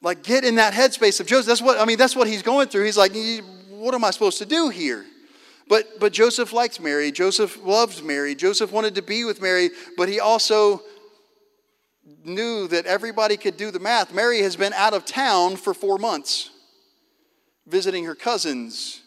like, 0.00 0.22
get 0.22 0.44
in 0.44 0.56
that 0.56 0.72
headspace 0.72 1.20
of 1.20 1.26
Joseph. 1.26 1.46
That's 1.46 1.62
what, 1.62 1.78
I 1.78 1.84
mean, 1.84 1.98
that's 1.98 2.14
what 2.14 2.28
he's 2.28 2.42
going 2.42 2.68
through. 2.68 2.84
He's 2.84 2.96
like, 2.96 3.12
what 3.70 3.94
am 3.94 4.04
I 4.04 4.10
supposed 4.10 4.38
to 4.38 4.46
do 4.46 4.68
here? 4.68 5.04
But, 5.68 5.98
but 5.98 6.12
Joseph 6.12 6.52
likes 6.52 6.78
Mary. 6.78 7.10
Joseph 7.10 7.58
loves 7.64 8.02
Mary. 8.02 8.34
Joseph 8.34 8.70
wanted 8.70 8.94
to 8.96 9.02
be 9.02 9.24
with 9.24 9.40
Mary, 9.40 9.70
but 9.96 10.08
he 10.08 10.20
also 10.20 10.82
knew 12.24 12.68
that 12.68 12.86
everybody 12.86 13.36
could 13.36 13.56
do 13.56 13.70
the 13.70 13.78
math. 13.78 14.12
Mary 14.12 14.42
has 14.42 14.56
been 14.56 14.72
out 14.74 14.92
of 14.92 15.04
town 15.04 15.56
for 15.56 15.72
four 15.72 15.98
months, 15.98 16.50
visiting 17.66 18.04
her 18.04 18.14
cousins. 18.14 19.02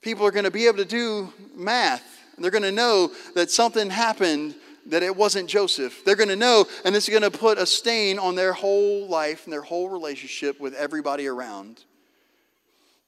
People 0.00 0.26
are 0.26 0.30
going 0.30 0.44
to 0.44 0.50
be 0.50 0.66
able 0.66 0.78
to 0.78 0.84
do 0.84 1.32
math. 1.54 2.02
They're 2.38 2.50
going 2.50 2.62
to 2.62 2.72
know 2.72 3.12
that 3.34 3.50
something 3.50 3.90
happened, 3.90 4.54
that 4.86 5.02
it 5.02 5.14
wasn't 5.14 5.48
Joseph. 5.48 6.04
They're 6.04 6.16
going 6.16 6.30
to 6.30 6.36
know, 6.36 6.66
and 6.84 6.94
this 6.94 7.08
is 7.08 7.10
going 7.10 7.30
to 7.30 7.38
put 7.38 7.58
a 7.58 7.66
stain 7.66 8.18
on 8.18 8.34
their 8.34 8.52
whole 8.52 9.06
life 9.06 9.44
and 9.44 9.52
their 9.52 9.62
whole 9.62 9.88
relationship 9.88 10.58
with 10.58 10.74
everybody 10.74 11.26
around. 11.26 11.84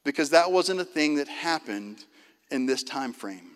Because 0.05 0.31
that 0.31 0.53
wasn't 0.53 0.81
a 0.81 0.85
thing 0.85 1.17
that 1.17 1.29
happened 1.29 2.05
in 2.51 2.67
this 2.67 2.83
time 2.83 3.13
frame. 3.13 3.53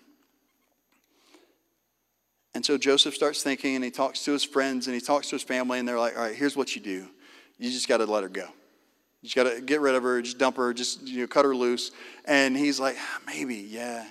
And 2.55 2.65
so 2.65 2.79
Joseph 2.79 3.15
starts 3.15 3.43
thinking 3.43 3.77
and 3.77 3.85
he 3.85 3.91
talks 3.91 4.25
to 4.25 4.33
his 4.33 4.43
friends 4.43 4.87
and 4.87 4.95
he 4.95 5.01
talks 5.01 5.29
to 5.29 5.37
his 5.37 5.45
family, 5.45 5.79
and 5.79 5.87
they're 5.87 5.99
like, 5.99 6.17
all 6.17 6.23
right, 6.23 6.35
here's 6.35 6.57
what 6.57 6.75
you 6.75 6.81
do. 6.81 7.07
You 7.59 7.71
just 7.71 7.87
got 7.87 7.99
to 7.99 8.07
let 8.07 8.23
her 8.23 8.29
go. 8.29 8.49
You 9.23 9.31
got 9.35 9.53
to 9.53 9.61
get 9.61 9.81
rid 9.81 9.95
of 9.95 10.03
her, 10.05 10.23
just 10.23 10.39
dump 10.39 10.57
her, 10.57 10.73
just 10.73 11.07
you 11.07 11.21
know, 11.21 11.27
cut 11.27 11.45
her 11.45 11.55
loose. 11.55 11.91
And 12.25 12.57
he's 12.57 12.79
like, 12.79 12.97
ah, 12.99 13.21
maybe, 13.27 13.57
yeah. 13.57 14.07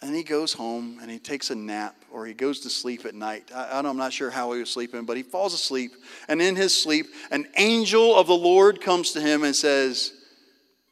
And 0.00 0.16
he 0.16 0.24
goes 0.24 0.52
home 0.52 0.98
and 1.00 1.08
he 1.08 1.20
takes 1.20 1.50
a 1.50 1.54
nap 1.54 1.94
or 2.10 2.26
he 2.26 2.34
goes 2.34 2.60
to 2.60 2.70
sleep 2.70 3.06
at 3.06 3.14
night. 3.14 3.52
I 3.54 3.78
am 3.78 3.96
not 3.96 4.12
sure 4.12 4.30
how 4.30 4.52
he 4.52 4.58
was 4.58 4.68
sleeping, 4.68 5.04
but 5.04 5.16
he 5.16 5.22
falls 5.22 5.54
asleep. 5.54 5.92
And 6.28 6.42
in 6.42 6.56
his 6.56 6.78
sleep, 6.78 7.06
an 7.30 7.46
angel 7.56 8.16
of 8.16 8.26
the 8.26 8.34
Lord 8.34 8.80
comes 8.80 9.12
to 9.12 9.20
him 9.20 9.44
and 9.44 9.54
says, 9.54 10.12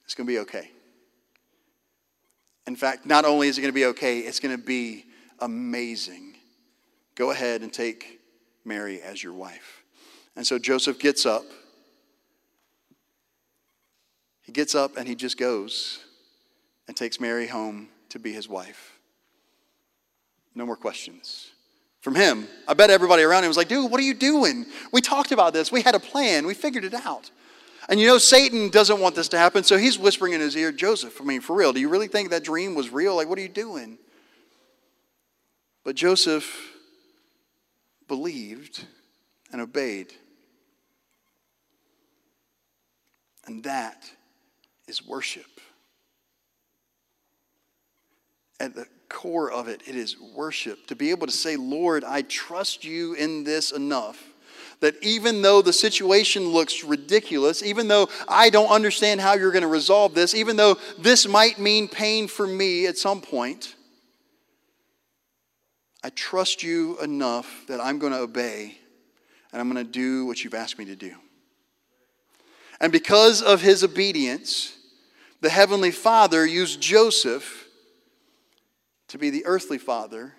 It's 0.04 0.14
going 0.14 0.28
to 0.28 0.32
be 0.32 0.38
okay. 0.40 0.70
In 2.68 2.76
fact, 2.76 3.04
not 3.04 3.24
only 3.24 3.48
is 3.48 3.58
it 3.58 3.62
going 3.62 3.72
to 3.72 3.74
be 3.74 3.86
okay, 3.86 4.20
it's 4.20 4.38
going 4.38 4.56
to 4.56 4.64
be 4.64 5.06
amazing. 5.40 6.36
Go 7.16 7.32
ahead 7.32 7.62
and 7.62 7.72
take 7.72 8.20
Mary 8.64 9.02
as 9.02 9.22
your 9.24 9.32
wife. 9.32 9.82
And 10.36 10.46
so 10.46 10.56
Joseph 10.56 11.00
gets 11.00 11.26
up. 11.26 11.42
He 14.50 14.52
gets 14.52 14.74
up 14.74 14.96
and 14.96 15.06
he 15.06 15.14
just 15.14 15.38
goes 15.38 16.00
and 16.88 16.96
takes 16.96 17.20
Mary 17.20 17.46
home 17.46 17.88
to 18.08 18.18
be 18.18 18.32
his 18.32 18.48
wife. 18.48 18.98
No 20.56 20.66
more 20.66 20.74
questions. 20.74 21.52
From 22.00 22.16
him, 22.16 22.48
I 22.66 22.74
bet 22.74 22.90
everybody 22.90 23.22
around 23.22 23.44
him 23.44 23.48
was 23.48 23.56
like, 23.56 23.68
dude, 23.68 23.88
what 23.88 24.00
are 24.00 24.02
you 24.02 24.12
doing? 24.12 24.66
We 24.92 25.02
talked 25.02 25.30
about 25.30 25.52
this. 25.52 25.70
We 25.70 25.82
had 25.82 25.94
a 25.94 26.00
plan. 26.00 26.46
We 26.46 26.54
figured 26.54 26.82
it 26.82 26.94
out. 26.94 27.30
And 27.88 28.00
you 28.00 28.08
know, 28.08 28.18
Satan 28.18 28.70
doesn't 28.70 28.98
want 28.98 29.14
this 29.14 29.28
to 29.28 29.38
happen, 29.38 29.62
so 29.62 29.78
he's 29.78 30.00
whispering 30.00 30.32
in 30.32 30.40
his 30.40 30.56
ear, 30.56 30.72
Joseph, 30.72 31.20
I 31.20 31.24
mean, 31.24 31.42
for 31.42 31.54
real, 31.54 31.72
do 31.72 31.78
you 31.78 31.88
really 31.88 32.08
think 32.08 32.30
that 32.30 32.42
dream 32.42 32.74
was 32.74 32.90
real? 32.90 33.14
Like, 33.14 33.28
what 33.28 33.38
are 33.38 33.42
you 33.42 33.48
doing? 33.48 33.98
But 35.84 35.94
Joseph 35.94 36.72
believed 38.08 38.84
and 39.52 39.60
obeyed. 39.60 40.12
And 43.46 43.62
that 43.62 44.10
is 44.90 45.06
worship. 45.06 45.46
At 48.58 48.74
the 48.74 48.86
core 49.08 49.50
of 49.50 49.68
it, 49.68 49.80
it 49.86 49.96
is 49.96 50.20
worship. 50.20 50.86
To 50.88 50.96
be 50.96 51.10
able 51.10 51.26
to 51.26 51.32
say, 51.32 51.56
Lord, 51.56 52.04
I 52.04 52.22
trust 52.22 52.84
you 52.84 53.14
in 53.14 53.44
this 53.44 53.72
enough 53.72 54.22
that 54.80 55.02
even 55.02 55.42
though 55.42 55.62
the 55.62 55.72
situation 55.72 56.48
looks 56.48 56.82
ridiculous, 56.84 57.62
even 57.62 57.86
though 57.88 58.08
I 58.28 58.50
don't 58.50 58.70
understand 58.70 59.20
how 59.20 59.34
you're 59.34 59.52
going 59.52 59.62
to 59.62 59.68
resolve 59.68 60.14
this, 60.14 60.34
even 60.34 60.56
though 60.56 60.76
this 60.98 61.28
might 61.28 61.58
mean 61.58 61.86
pain 61.86 62.28
for 62.28 62.46
me 62.46 62.86
at 62.86 62.98
some 62.98 63.20
point, 63.20 63.76
I 66.02 66.10
trust 66.10 66.62
you 66.62 66.98
enough 67.00 67.64
that 67.68 67.80
I'm 67.80 67.98
going 67.98 68.12
to 68.12 68.20
obey 68.20 68.78
and 69.52 69.60
I'm 69.60 69.70
going 69.70 69.84
to 69.84 69.90
do 69.90 70.24
what 70.26 70.42
you've 70.42 70.54
asked 70.54 70.78
me 70.78 70.86
to 70.86 70.96
do. 70.96 71.14
And 72.80 72.90
because 72.90 73.42
of 73.42 73.60
his 73.60 73.84
obedience, 73.84 74.74
the 75.40 75.50
Heavenly 75.50 75.90
Father 75.90 76.46
used 76.46 76.80
Joseph 76.80 77.66
to 79.08 79.18
be 79.18 79.30
the 79.30 79.44
earthly 79.46 79.78
father 79.78 80.34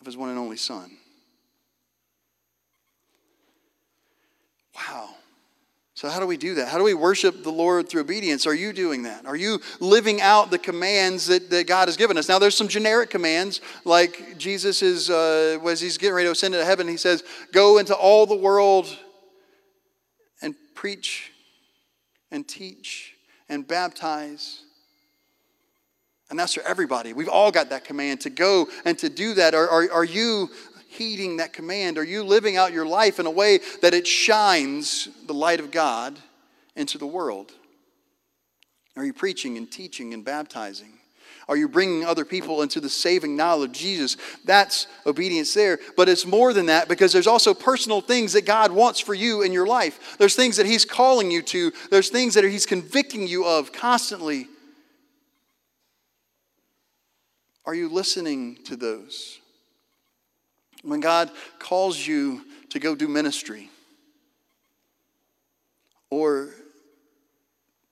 of 0.00 0.06
his 0.06 0.16
one 0.16 0.28
and 0.28 0.38
only 0.38 0.56
son. 0.56 0.96
Wow. 4.76 5.10
So, 5.94 6.10
how 6.10 6.20
do 6.20 6.26
we 6.26 6.36
do 6.36 6.54
that? 6.56 6.68
How 6.68 6.76
do 6.76 6.84
we 6.84 6.92
worship 6.92 7.42
the 7.42 7.50
Lord 7.50 7.88
through 7.88 8.02
obedience? 8.02 8.46
Are 8.46 8.54
you 8.54 8.74
doing 8.74 9.04
that? 9.04 9.24
Are 9.24 9.34
you 9.34 9.60
living 9.80 10.20
out 10.20 10.50
the 10.50 10.58
commands 10.58 11.26
that, 11.28 11.48
that 11.48 11.66
God 11.66 11.88
has 11.88 11.96
given 11.96 12.18
us? 12.18 12.28
Now, 12.28 12.38
there's 12.38 12.56
some 12.56 12.68
generic 12.68 13.08
commands, 13.08 13.62
like 13.86 14.36
Jesus 14.36 14.82
is, 14.82 15.08
uh, 15.08 15.58
as 15.66 15.80
he's 15.80 15.96
getting 15.96 16.14
ready 16.14 16.26
to 16.26 16.32
ascend 16.32 16.54
into 16.54 16.66
heaven, 16.66 16.86
he 16.86 16.98
says, 16.98 17.24
Go 17.50 17.78
into 17.78 17.94
all 17.94 18.26
the 18.26 18.36
world 18.36 18.94
and 20.42 20.54
preach 20.74 21.32
and 22.30 22.46
teach 22.46 23.15
and 23.48 23.66
baptize. 23.66 24.60
And 26.30 26.38
that's 26.38 26.54
for 26.54 26.62
everybody. 26.62 27.12
We've 27.12 27.28
all 27.28 27.52
got 27.52 27.70
that 27.70 27.84
command 27.84 28.20
to 28.22 28.30
go 28.30 28.68
and 28.84 28.98
to 28.98 29.08
do 29.08 29.34
that. 29.34 29.54
Are, 29.54 29.68
are, 29.68 29.92
are 29.92 30.04
you 30.04 30.50
heeding 30.88 31.36
that 31.36 31.52
command? 31.52 31.98
Are 31.98 32.04
you 32.04 32.24
living 32.24 32.56
out 32.56 32.72
your 32.72 32.86
life 32.86 33.20
in 33.20 33.26
a 33.26 33.30
way 33.30 33.60
that 33.82 33.94
it 33.94 34.06
shines 34.06 35.08
the 35.26 35.34
light 35.34 35.60
of 35.60 35.70
God 35.70 36.18
into 36.74 36.98
the 36.98 37.06
world? 37.06 37.52
Are 38.96 39.04
you 39.04 39.12
preaching 39.12 39.56
and 39.56 39.70
teaching 39.70 40.14
and 40.14 40.24
baptizing? 40.24 40.98
Are 41.48 41.56
you 41.56 41.68
bringing 41.68 42.04
other 42.04 42.24
people 42.24 42.62
into 42.62 42.80
the 42.80 42.88
saving 42.88 43.36
knowledge 43.36 43.70
of 43.70 43.76
Jesus? 43.76 44.16
That's 44.44 44.88
obedience 45.06 45.54
there. 45.54 45.78
But 45.96 46.08
it's 46.08 46.26
more 46.26 46.52
than 46.52 46.66
that 46.66 46.88
because 46.88 47.12
there's 47.12 47.28
also 47.28 47.54
personal 47.54 48.00
things 48.00 48.32
that 48.32 48.44
God 48.44 48.72
wants 48.72 48.98
for 48.98 49.14
you 49.14 49.42
in 49.42 49.52
your 49.52 49.66
life. 49.66 50.16
There's 50.18 50.34
things 50.34 50.56
that 50.56 50.66
He's 50.66 50.84
calling 50.84 51.30
you 51.30 51.42
to, 51.42 51.72
there's 51.90 52.08
things 52.08 52.34
that 52.34 52.42
He's 52.42 52.66
convicting 52.66 53.28
you 53.28 53.46
of 53.46 53.72
constantly. 53.72 54.48
Are 57.64 57.74
you 57.74 57.88
listening 57.88 58.58
to 58.64 58.76
those? 58.76 59.38
When 60.82 61.00
God 61.00 61.30
calls 61.58 62.06
you 62.06 62.44
to 62.70 62.78
go 62.78 62.94
do 62.94 63.08
ministry, 63.08 63.70
or 66.10 66.50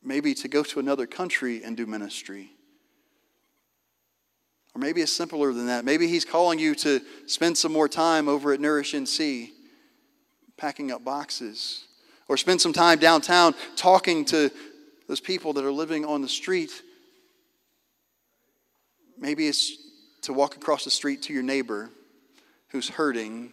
maybe 0.03 0.35
to 0.35 0.49
go 0.49 0.63
to 0.63 0.81
another 0.81 1.07
country 1.07 1.63
and 1.65 1.77
do 1.77 1.87
ministry. 1.87 2.54
Or 4.75 4.81
maybe 4.81 5.01
it's 5.01 5.13
simpler 5.13 5.53
than 5.53 5.67
that. 5.67 5.85
Maybe 5.85 6.09
He's 6.09 6.25
calling 6.25 6.59
you 6.59 6.75
to 6.77 7.01
spend 7.27 7.57
some 7.57 7.73
more 7.73 7.89
time 7.89 8.29
over 8.29 8.53
at 8.53 8.61
Nourish 8.61 8.93
NC, 8.93 9.51
packing 10.57 10.91
up 10.91 11.05
boxes. 11.05 11.85
Or 12.27 12.37
spend 12.37 12.61
some 12.61 12.73
time 12.73 12.99
downtown 12.99 13.55
talking 13.77 14.25
to 14.27 14.51
those 15.09 15.21
people 15.21 15.53
that 15.53 15.65
are 15.65 15.73
living 15.73 16.05
on 16.05 16.23
the 16.23 16.29
street. 16.29 16.71
Maybe 19.19 19.47
it's 19.47 19.77
to 20.23 20.33
walk 20.33 20.57
across 20.57 20.85
the 20.85 20.91
street 20.91 21.23
to 21.25 21.35
your 21.35 21.43
neighbor 21.43 21.91
who's 22.69 22.89
hurting. 22.89 23.53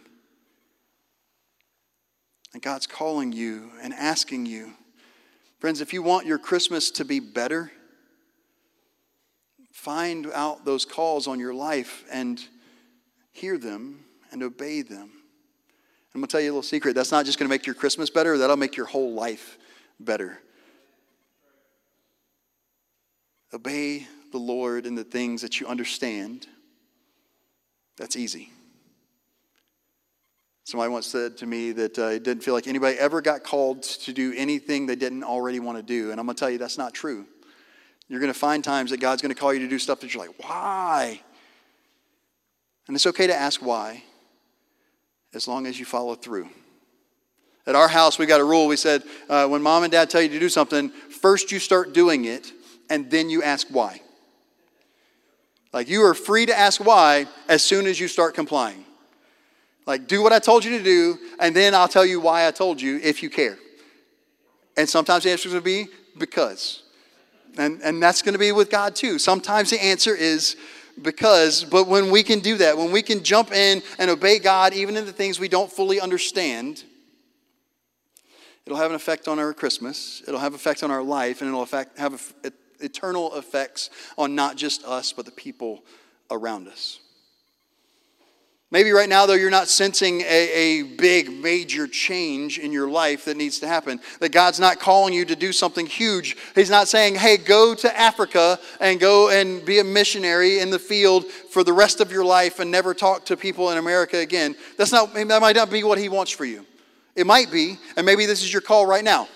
And 2.54 2.62
God's 2.62 2.88
calling 2.88 3.32
you 3.34 3.72
and 3.82 3.94
asking 3.94 4.46
you. 4.46 4.72
Friends, 5.60 5.82
if 5.82 5.94
you 5.94 6.01
want 6.01 6.25
your 6.25 6.40
Christmas 6.40 6.90
to 6.92 7.06
be 7.06 7.20
better, 7.20 7.72
find 9.82 10.28
out 10.36 10.64
those 10.64 10.86
calls 10.86 11.28
on 11.28 11.40
your 11.40 11.56
life 11.56 12.04
and 12.12 12.40
hear 13.32 13.58
them 13.58 14.00
and 14.32 14.44
obey 14.44 14.84
them. 14.84 15.10
I'm 16.14 16.22
going 16.22 16.28
to 16.28 16.32
tell 16.32 16.40
you 16.40 16.50
a 16.50 16.54
little 16.54 16.62
secret. 16.62 16.94
That's 16.94 17.12
not 17.12 17.26
just 17.26 17.40
going 17.40 17.50
to 17.50 17.50
make 17.50 17.66
your 17.66 17.74
Christmas 17.74 18.12
better, 18.12 18.38
that'll 18.38 18.58
make 18.58 18.78
your 18.78 18.86
whole 18.86 19.14
life 19.14 19.58
better. 20.00 20.40
Obey 23.52 24.06
the 24.32 24.38
Lord 24.38 24.86
in 24.86 24.94
the 24.94 25.04
things 25.04 25.42
that 25.42 25.60
you 25.60 25.66
understand. 25.66 26.46
That's 27.98 28.16
easy. 28.16 28.52
Somebody 30.66 30.92
once 30.92 31.08
said 31.08 31.38
to 31.38 31.48
me 31.48 31.72
that 31.72 31.98
uh, 31.98 32.04
it 32.04 32.22
didn't 32.22 32.44
feel 32.44 32.54
like 32.54 32.68
anybody 32.68 33.00
ever 33.00 33.20
got 33.20 33.44
called 33.44 33.82
to 33.82 34.14
do 34.14 34.32
anything 34.38 34.86
they 34.86 34.96
didn't 34.96 35.24
already 35.24 35.60
want 35.60 35.80
to 35.80 35.84
do. 35.84 36.12
And 36.12 36.20
I'm 36.20 36.28
going 36.28 36.36
to 36.36 36.40
tell 36.40 36.52
you 36.52 36.60
that's 36.60 36.78
not 36.78 36.94
true. 36.94 37.26
You're 38.12 38.20
going 38.20 38.34
to 38.34 38.38
find 38.38 38.62
times 38.62 38.91
that 38.91 39.00
God's 39.00 39.22
going 39.22 39.34
to 39.34 39.39
call 39.39 39.53
you 39.53 39.62
to 39.62 39.70
do 39.70 39.80
stuff 39.80 40.01
that 40.01 40.13
you're 40.13 40.22
like, 40.22 40.38
why? 40.44 41.22
And 42.86 42.94
it's 42.94 43.08
okay 43.08 43.25
to 43.25 43.34
ask 43.34 43.62
why, 43.65 44.03
as 45.34 45.48
long 45.48 45.65
as 45.65 45.80
you 45.80 45.86
follow 45.86 46.15
through. 46.15 46.50
At 47.65 47.74
our 47.74 47.88
house, 47.88 48.20
we 48.20 48.25
got 48.25 48.41
a 48.41 48.44
rule. 48.44 48.68
We 48.68 48.75
said, 48.75 49.03
uh, 49.30 49.48
when 49.48 49.62
mom 49.62 49.84
and 49.84 49.91
dad 49.94 50.10
tell 50.10 50.22
you 50.22 50.27
to 50.27 50.39
do 50.39 50.50
something, 50.50 50.89
first 50.89 51.53
you 51.53 51.60
start 51.60 51.94
doing 51.94 52.25
it, 52.25 52.51
and 52.89 53.10
then 53.10 53.30
you 53.30 53.44
ask 53.44 53.68
why. 53.70 54.01
Like 55.72 55.88
you 55.88 56.03
are 56.03 56.13
free 56.13 56.46
to 56.48 56.53
ask 56.53 56.84
why 56.84 57.27
as 57.48 57.63
soon 57.63 57.86
as 57.86 57.98
you 57.98 58.10
start 58.10 58.36
complying. 58.36 58.84
Like, 59.86 60.10
do 60.10 60.22
what 60.22 60.34
I 60.34 60.39
told 60.39 60.65
you 60.65 60.77
to 60.77 60.84
do, 60.84 61.18
and 61.39 61.56
then 61.56 61.74
I'll 61.74 61.88
tell 61.88 62.06
you 62.06 62.20
why 62.20 62.46
I 62.46 62.51
told 62.51 62.82
you 62.82 63.00
if 63.01 63.24
you 63.24 63.30
care. 63.30 63.58
And 64.75 64.89
sometimes 64.89 65.24
the 65.24 65.32
answer 65.32 65.48
is 65.48 65.53
going 65.53 65.63
to 65.63 65.86
be 65.86 65.88
because. 66.18 66.84
And, 67.58 67.81
and 67.81 68.01
that's 68.01 68.22
going 68.22 68.34
to 68.34 68.39
be 68.39 68.51
with 68.51 68.70
God 68.70 68.96
too. 68.96 69.20
Sometimes 69.20 69.70
the 69.70 69.84
answer 69.84 70.15
is 70.15 70.55
because, 71.01 71.63
but 71.63 71.88
when 71.88 72.12
we 72.12 72.24
can 72.24 72.39
do 72.39 72.58
that, 72.58 72.77
when 72.77 72.91
we 72.91 73.01
can 73.01 73.24
jump 73.24 73.51
in 73.51 73.81
and 74.00 74.10
obey 74.10 74.39
God, 74.39 74.74
even 74.74 74.96
in 74.96 75.05
the 75.05 75.13
things 75.13 75.39
we 75.39 75.48
don't 75.48 75.72
fully 75.72 76.00
understand, 76.00 76.84
it'll 78.65 78.77
have 78.77 78.91
an 78.91 78.96
effect 78.96 79.27
on 79.27 79.39
our 79.39 79.53
Christmas, 79.53 80.22
it'll 80.27 80.39
have 80.39 80.53
effect 80.53 80.84
on 80.84 80.91
our 80.91 81.03
life, 81.03 81.41
and 81.41 81.48
it'll 81.48 81.63
affect, 81.63 81.98
have 81.98 82.34
eternal 82.79 83.36
effects 83.36 83.89
on 84.17 84.36
not 84.36 84.55
just 84.55 84.84
us, 84.86 85.13
but 85.13 85.25
the 85.25 85.31
people 85.31 85.84
around 86.29 86.67
us. 86.67 87.00
Maybe 88.72 88.92
right 88.92 89.10
now, 89.10 89.25
though, 89.25 89.34
you're 89.34 89.50
not 89.50 89.68
sensing 89.68 90.22
a, 90.22 90.25
a, 90.25 90.84
big, 90.84 91.30
major 91.30 91.88
change 91.88 92.58
in 92.58 92.72
your 92.72 92.90
life 92.90 93.25
that 93.25 93.36
needs 93.36 93.60
to 93.60 93.68
happen. 93.68 94.00
That 94.22 94.32
God's 94.32 94.62
not 94.62 94.80
calling 94.80 95.13
you 95.13 95.25
to 95.25 95.36
do 95.36 95.51
something 95.51 95.86
huge. 95.86 96.38
He's 96.56 96.70
not 96.70 96.88
saying, 96.88 97.16
hey, 97.16 97.36
go 97.36 97.75
to 97.75 98.00
Africa 98.00 98.58
and 98.80 98.98
go 98.98 99.30
and 99.30 99.66
be 99.66 99.80
a 99.80 99.84
missionary 99.84 100.60
in 100.60 100.70
the 100.70 100.80
field 100.80 101.25
for 101.25 101.66
the 101.66 101.74
rest 101.74 102.00
of 102.00 102.13
your 102.13 102.24
life 102.24 102.62
and 102.62 102.72
never 102.72 102.94
talk 102.94 103.25
to 103.25 103.36
people 103.36 103.72
in 103.72 103.78
America 103.78 104.18
again. 104.18 104.56
That's 104.78 104.94
not, 104.94 105.13
that 105.13 105.42
might 105.42 105.58
not 105.58 105.70
be 105.70 105.84
what 105.84 105.98
He 105.98 106.08
wants 106.08 106.32
for 106.32 106.46
you. 106.46 106.66
It 107.13 107.28
might 107.28 107.51
be, 107.51 107.78
and 107.98 108.06
maybe 108.06 108.25
this 108.25 108.42
is 108.42 108.54
your 108.54 108.62
call 108.62 108.86
right 108.86 109.04
now. 109.04 109.28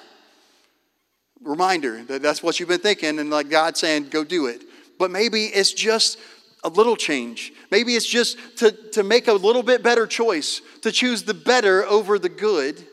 Reminder 1.41 2.05
that 2.05 2.21
that's 2.21 2.41
what 2.41 2.57
you've 2.57 2.69
been 2.69 2.79
thinking, 2.79 3.19
and 3.19 3.29
like 3.29 3.49
God 3.49 3.75
saying, 3.75 4.07
go 4.07 4.23
do 4.23 4.45
it. 4.45 4.63
But 4.97 5.11
maybe 5.11 5.47
it's 5.47 5.73
just 5.73 6.17
a 6.65 6.69
little 6.69 6.95
change. 6.95 7.53
Maybe 7.69 7.95
it's 7.95 8.07
just 8.07 8.37
to, 8.57 8.71
to 8.93 9.03
make 9.03 9.27
a 9.27 9.33
little 9.33 9.61
bit 9.61 9.83
better 9.83 10.07
choice, 10.07 10.61
to 10.81 10.91
choose 10.91 11.23
the 11.23 11.35
better 11.35 11.85
over 11.85 12.17
the 12.17 12.27
good 12.27 12.83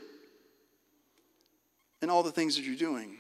in 2.03 2.11
all 2.11 2.23
the 2.23 2.31
things 2.31 2.55
that 2.57 2.65
you're 2.65 2.77
doing. 2.77 3.17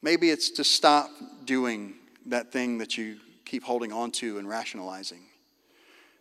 Maybe 0.00 0.30
it's 0.30 0.50
to 0.50 0.64
stop 0.64 1.10
doing 1.44 1.94
that 2.26 2.52
thing 2.52 2.78
that 2.78 2.96
you 2.96 3.18
keep 3.44 3.64
holding 3.64 3.92
on 3.92 4.12
to 4.12 4.38
and 4.38 4.48
rationalizing, 4.48 5.22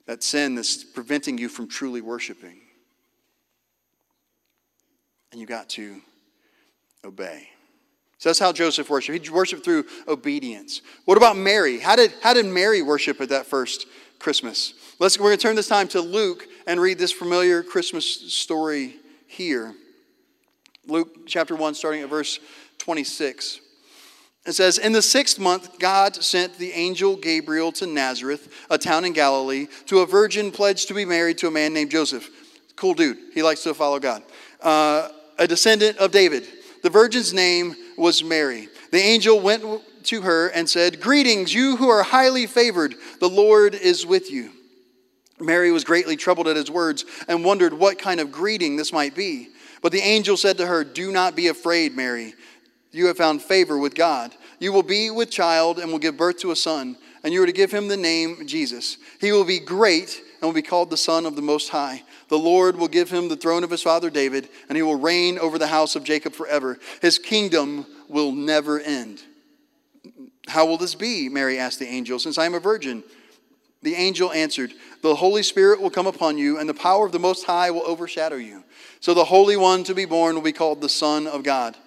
that 0.08 0.24
sin 0.24 0.56
that's 0.56 0.84
preventing 0.84 1.38
you 1.38 1.48
from 1.48 1.67
truly 1.67 2.01
worshiping. 2.01 2.60
And 5.32 5.39
you 5.39 5.46
got 5.46 5.70
to 5.70 6.01
obey. 7.06 7.50
So 8.20 8.30
that's 8.30 8.40
how 8.40 8.52
Joseph 8.52 8.90
worshiped. 8.90 9.28
He 9.28 9.32
worshiped 9.32 9.64
through 9.64 9.86
obedience. 10.08 10.82
What 11.06 11.18
about 11.18 11.38
Mary? 11.38 11.80
How 11.80 11.96
did, 11.96 12.14
how 12.22 12.34
did 12.34 12.46
Mary 12.46 12.82
worship 12.82 13.22
at 13.22 13.30
that 13.30 13.46
first 13.46 13.86
Christmas? 14.18 14.74
Let's, 15.00 15.20
we're 15.20 15.26
going 15.26 15.38
to 15.38 15.44
turn 15.44 15.56
this 15.56 15.68
time 15.68 15.88
to 15.90 16.02
Luke 16.02 16.48
and 16.66 16.82
read 16.82 16.98
this 16.98 17.12
familiar 17.12 17.62
Christmas 17.62 18.34
story 18.34 18.96
here. 19.28 19.76
Luke 20.88 21.28
chapter 21.28 21.56
1, 21.56 21.76
starting 21.76 22.02
at 22.02 22.10
verse 22.10 22.40
26. 22.80 23.62
It 24.48 24.54
says, 24.54 24.78
In 24.80 24.94
the 24.94 25.02
sixth 25.02 25.38
month, 25.38 25.78
God 25.78 26.16
sent 26.16 26.58
the 26.58 26.72
angel 26.72 27.18
Gabriel 27.18 27.72
to 27.74 27.86
Nazareth, 27.86 28.52
a 28.70 28.78
town 28.78 29.06
in 29.06 29.14
Galilee, 29.14 29.68
to 29.88 30.00
a 30.00 30.08
virgin 30.08 30.52
pledged 30.52 30.88
to 30.88 30.94
be 30.94 31.06
married 31.06 31.38
to 31.40 31.48
a 31.48 31.52
man 31.52 31.74
named 31.74 31.92
Joseph. 31.92 32.30
Cool 32.78 32.94
dude. 32.94 33.18
He 33.34 33.44
likes 33.44 33.62
to 33.64 33.74
follow 33.74 34.00
God. 34.00 34.24
Uh, 34.62 35.10
a 35.38 35.46
descendant 35.46 35.98
of 35.98 36.12
David. 36.12 36.48
The 36.82 36.90
virgin's 36.90 37.34
name 37.34 37.76
was 37.98 38.24
Mary. 38.24 38.70
The 38.92 39.00
angel 39.00 39.39
went 39.39 39.63
to 40.06 40.22
her 40.22 40.48
and 40.50 40.70
said, 40.70 41.01
Greetings, 41.01 41.54
you 41.54 41.75
who 41.75 41.89
are 41.89 42.04
highly 42.04 42.46
favored, 42.46 42.96
the 43.20 43.30
Lord 43.30 43.75
is 43.75 44.06
with 44.06 44.32
you. 44.32 44.51
Mary 45.39 45.72
was 45.72 45.84
greatly 45.84 46.16
troubled 46.16 46.48
at 46.48 46.56
his 46.56 46.72
words 46.72 47.06
and 47.27 47.44
wondered 47.44 47.74
what 47.74 48.00
kind 48.00 48.20
of 48.20 48.32
greeting 48.32 48.75
this 48.75 48.94
might 48.94 49.16
be. 49.16 49.50
But 49.82 49.92
the 49.92 50.00
angel 50.00 50.38
said 50.38 50.58
to 50.58 50.68
her, 50.68 50.84
Do 50.84 51.12
not 51.12 51.36
be 51.36 51.48
afraid, 51.48 51.96
Mary. 51.96 52.34
You 52.92 53.08
have 53.08 53.18
found 53.18 53.42
favor 53.42 53.77
with 53.77 53.94
God. 53.94 54.34
You 54.60 54.74
will 54.74 54.84
be 54.84 55.12
with 55.12 55.30
child 55.30 55.77
and 55.77 55.92
will 55.92 56.00
give 56.00 56.17
birth 56.17 56.39
to 56.39 56.52
a 56.52 56.56
son, 56.56 56.98
and 57.24 57.32
you 57.32 57.43
are 57.43 57.45
to 57.45 57.52
give 57.52 57.72
him 57.72 57.88
the 57.88 57.98
name 57.98 58.48
Jesus. 58.48 58.98
He 59.22 59.32
will 59.32 59.45
be 59.45 59.60
great 59.60 60.22
and 60.39 60.47
will 60.47 60.54
be 60.54 60.62
called 60.62 60.89
the 60.89 60.97
Son 60.97 61.26
of 61.26 61.36
the 61.36 61.41
Most 61.41 61.69
High. 61.69 62.04
The 62.30 62.38
Lord 62.38 62.78
will 62.78 62.88
give 62.88 63.10
him 63.10 63.30
the 63.30 63.36
throne 63.36 63.63
of 63.63 63.69
his 63.69 63.82
father 63.82 64.10
David, 64.10 64.50
and 64.69 64.76
he 64.76 64.82
will 64.82 65.00
reign 65.00 65.39
over 65.39 65.58
the 65.58 65.67
house 65.67 65.95
of 65.95 66.04
Jacob 66.04 66.34
forever. 66.34 66.78
His 67.02 67.19
kingdom 67.19 67.86
will 68.08 68.32
never 68.32 68.80
end. 68.80 69.21
How 70.47 70.65
will 70.65 70.78
this 70.78 70.95
be? 70.95 71.30
Mary 71.30 71.58
asked 71.60 71.80
the 71.80 71.88
angel, 71.88 72.19
since 72.19 72.38
I 72.38 72.45
am 72.45 72.54
a 72.54 72.60
virgin. 72.60 73.04
The 73.84 73.95
angel 73.95 74.32
answered, 74.32 74.73
The 75.02 75.15
Holy 75.15 75.43
Spirit 75.43 75.82
will 75.82 75.89
come 75.89 76.08
upon 76.08 76.38
you, 76.38 76.58
and 76.58 76.67
the 76.67 76.73
power 76.73 77.06
of 77.06 77.12
the 77.12 77.19
Most 77.19 77.45
High 77.45 77.71
will 77.71 77.86
overshadow 77.86 78.38
you. 78.38 78.63
So 79.00 79.13
the 79.13 79.26
Holy 79.26 79.58
One 79.58 79.84
to 79.84 79.93
be 79.93 80.06
born 80.06 80.36
will 80.36 80.41
be 80.41 80.52
called 80.52 80.82
the 80.82 80.89
Son 80.89 81.28
of 81.28 81.43
God. 81.43 81.78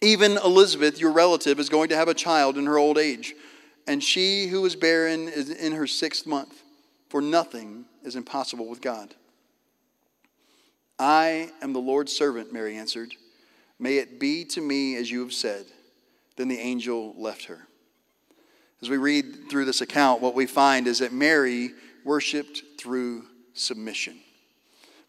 Even 0.00 0.36
Elizabeth, 0.38 1.00
your 1.00 1.10
relative, 1.10 1.58
is 1.58 1.68
going 1.68 1.88
to 1.88 1.96
have 1.96 2.08
a 2.08 2.14
child 2.14 2.58
in 2.58 2.66
her 2.66 2.78
old 2.78 2.98
age, 2.98 3.34
and 3.86 4.02
she 4.02 4.46
who 4.46 4.64
is 4.64 4.76
barren 4.76 5.28
is 5.28 5.50
in 5.50 5.72
her 5.72 5.86
sixth 5.86 6.26
month, 6.26 6.62
for 7.08 7.20
nothing 7.20 7.84
is 8.04 8.16
impossible 8.16 8.68
with 8.68 8.80
God. 8.80 9.14
I 10.98 11.50
am 11.60 11.72
the 11.72 11.78
Lord's 11.78 12.12
servant, 12.12 12.52
Mary 12.52 12.76
answered. 12.76 13.12
May 13.78 13.98
it 13.98 14.18
be 14.18 14.44
to 14.46 14.60
me 14.60 14.96
as 14.96 15.10
you 15.10 15.20
have 15.20 15.32
said. 15.32 15.66
Then 16.36 16.48
the 16.48 16.58
angel 16.58 17.14
left 17.16 17.46
her. 17.46 17.66
As 18.82 18.90
we 18.90 18.96
read 18.96 19.48
through 19.50 19.64
this 19.64 19.80
account, 19.80 20.20
what 20.20 20.34
we 20.34 20.46
find 20.46 20.86
is 20.86 20.98
that 20.98 21.12
Mary 21.12 21.70
worshiped 22.04 22.62
through 22.78 23.24
submission. 23.54 24.18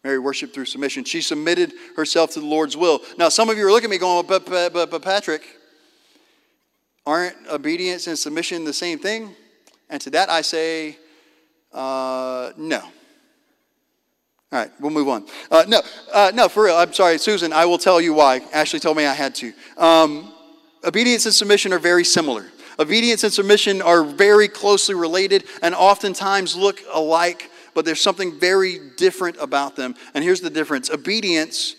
Mary 0.04 0.18
worshiped 0.18 0.54
through 0.54 0.64
submission. 0.64 1.04
She 1.04 1.20
submitted 1.20 1.72
herself 1.96 2.32
to 2.32 2.40
the 2.40 2.46
Lord's 2.46 2.76
will. 2.76 3.00
Now, 3.18 3.28
some 3.28 3.50
of 3.50 3.58
you 3.58 3.66
are 3.66 3.70
looking 3.70 3.88
at 3.88 3.90
me 3.90 3.98
going, 3.98 4.26
but, 4.26 4.46
but, 4.46 4.72
but, 4.72 4.90
but 4.90 5.02
Patrick, 5.02 5.42
aren't 7.04 7.36
obedience 7.50 8.06
and 8.06 8.18
submission 8.18 8.64
the 8.64 8.72
same 8.72 8.98
thing? 8.98 9.34
And 9.90 10.00
to 10.02 10.10
that 10.10 10.30
I 10.30 10.42
say, 10.42 10.98
uh, 11.72 12.52
no. 12.56 12.80
All 14.50 14.58
right, 14.58 14.70
we'll 14.80 14.90
move 14.90 15.08
on. 15.08 15.26
Uh, 15.50 15.64
no, 15.68 15.82
uh, 16.12 16.32
no, 16.34 16.48
for 16.48 16.64
real. 16.64 16.76
I'm 16.76 16.92
sorry, 16.92 17.18
Susan. 17.18 17.52
I 17.52 17.66
will 17.66 17.76
tell 17.76 18.00
you 18.00 18.14
why. 18.14 18.40
Ashley 18.52 18.80
told 18.80 18.96
me 18.96 19.04
I 19.04 19.12
had 19.12 19.34
to. 19.36 19.52
Um, 19.76 20.32
obedience 20.84 21.26
and 21.26 21.34
submission 21.34 21.72
are 21.74 21.78
very 21.78 22.04
similar. 22.04 22.46
Obedience 22.78 23.24
and 23.24 23.32
submission 23.32 23.82
are 23.82 24.04
very 24.04 24.48
closely 24.48 24.94
related 24.94 25.44
and 25.62 25.74
oftentimes 25.74 26.56
look 26.56 26.80
alike, 26.92 27.50
but 27.74 27.84
there's 27.84 28.00
something 28.00 28.38
very 28.38 28.78
different 28.96 29.36
about 29.40 29.76
them. 29.76 29.94
And 30.14 30.24
here's 30.24 30.40
the 30.40 30.50
difference 30.50 30.88
obedience 30.88 31.76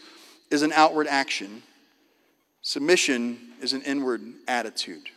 is 0.52 0.62
an 0.62 0.71
outward 0.73 1.08
action, 1.08 1.63
submission 2.62 3.39
is 3.62 3.73
an 3.73 3.82
inward 3.82 4.21
attitude. 4.47 5.10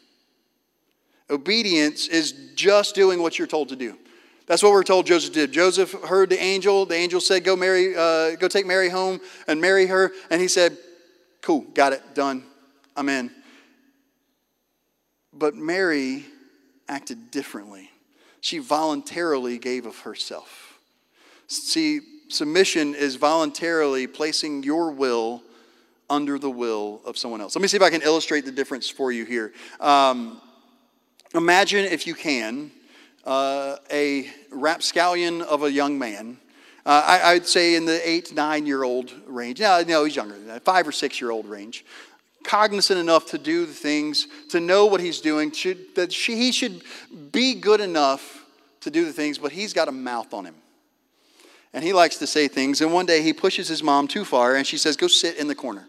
Obedience 1.28 2.08
is 2.08 2.32
just 2.54 2.94
doing 2.94 3.20
what 3.20 3.38
you're 3.38 3.48
told 3.48 3.70
to 3.70 3.76
do. 3.76 3.96
That's 4.46 4.62
what 4.62 4.72
we're 4.72 4.83
told 4.83 5.07
Joseph 5.07 5.33
did. 5.33 5.52
Joseph 5.52 5.92
heard 5.92 6.31
the 6.31 6.42
angel. 6.42 6.85
The 6.85 6.94
angel 6.94 7.20
said, 7.20 7.44
"Go 7.44 7.57
marry, 7.57 7.94
uh, 7.96 8.37
go 8.37 8.48
take 8.48 8.66
Mary 8.66 8.88
home 8.88 9.20
and 9.46 9.61
marry 9.61 9.87
her." 9.87 10.12
And 10.31 10.40
he 10.40 10.48
said, 10.48 10.76
"Cool, 11.40 11.61
got 11.74 11.92
it, 11.92 12.14
done. 12.14 12.44
I'm 12.96 13.09
in." 13.09 13.31
But 15.33 15.55
Mary 15.55 16.26
acted 16.88 17.31
differently. 17.31 17.90
She 18.40 18.59
voluntarily 18.59 19.59
gave 19.59 19.87
of 19.87 20.00
herself. 20.00 20.78
See, 21.46 22.00
submission 22.28 22.94
is 22.94 23.16
voluntarily 23.16 24.07
placing 24.07 24.64
your 24.64 24.90
will 24.90 25.42
under 26.11 26.38
the 26.38 26.50
will 26.50 27.00
of 27.05 27.16
someone 27.16 27.40
else. 27.40 27.55
Let 27.55 27.62
me 27.62 27.68
see 27.68 27.76
if 27.76 27.83
I 27.83 27.90
can 27.90 28.02
illustrate 28.02 28.44
the 28.44 28.52
difference 28.52 28.88
for 28.88 29.12
you 29.12 29.24
here. 29.24 29.52
Um, 29.81 30.40
imagine, 31.35 31.85
if 31.85 32.07
you 32.07 32.14
can, 32.14 32.70
uh, 33.24 33.76
a 33.90 34.28
rapscallion 34.50 35.42
of 35.42 35.62
a 35.62 35.70
young 35.70 35.98
man. 35.98 36.38
Uh, 36.85 37.20
I, 37.22 37.35
would 37.35 37.46
say 37.46 37.76
in 37.76 37.85
the 37.85 38.08
eight, 38.08 38.35
nine 38.35 38.66
year 38.66 38.82
old 38.82 39.12
range. 39.26 39.61
No, 39.61 39.82
no, 39.87 40.04
he's 40.04 40.16
younger 40.16 40.35
than 40.35 40.48
that, 40.48 40.64
five 40.64 40.87
or 40.88 40.92
six 40.92 41.20
year 41.20 41.30
old 41.30 41.46
range. 41.46 41.85
Cognizant 42.42 42.98
enough 42.98 43.26
to 43.26 43.38
do 43.38 43.66
the 43.66 43.72
things, 43.72 44.26
to 44.48 44.58
know 44.58 44.87
what 44.87 45.00
he's 45.00 45.20
doing, 45.20 45.52
should, 45.52 45.94
that 45.94 46.12
she, 46.12 46.37
he 46.37 46.50
should 46.50 46.82
be 47.30 47.54
good 47.54 47.80
enough 47.80 48.44
to 48.80 48.90
do 48.90 49.04
the 49.04 49.12
things, 49.12 49.38
but 49.38 49.52
he's 49.52 49.72
got 49.72 49.87
a 49.87 49.92
mouth 49.92 50.35
on 50.35 50.44
him. 50.44 50.56
And 51.72 51.85
he 51.85 51.92
likes 51.92 52.16
to 52.16 52.26
say 52.26 52.48
things. 52.48 52.80
And 52.80 52.92
one 52.92 53.06
day 53.06 53.22
he 53.22 53.32
pushes 53.32 53.68
his 53.68 53.80
mom 53.80 54.08
too 54.08 54.24
far, 54.24 54.56
and 54.56 54.66
she 54.66 54.76
says, 54.76 54.96
Go 54.96 55.06
sit 55.06 55.37
in 55.37 55.46
the 55.46 55.54
corner. 55.54 55.87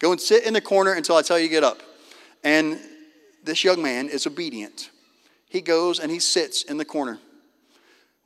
Go 0.00 0.12
and 0.12 0.20
sit 0.20 0.44
in 0.44 0.52
the 0.52 0.60
corner 0.60 0.92
until 0.92 1.16
I 1.16 1.22
tell 1.22 1.38
you 1.38 1.46
to 1.46 1.50
get 1.50 1.64
up. 1.64 1.80
And 2.44 2.78
this 3.42 3.64
young 3.64 3.80
man 3.80 4.10
is 4.10 4.26
obedient 4.26 4.90
he 5.52 5.60
goes 5.60 6.00
and 6.00 6.10
he 6.10 6.18
sits 6.18 6.62
in 6.62 6.78
the 6.78 6.84
corner 6.84 7.18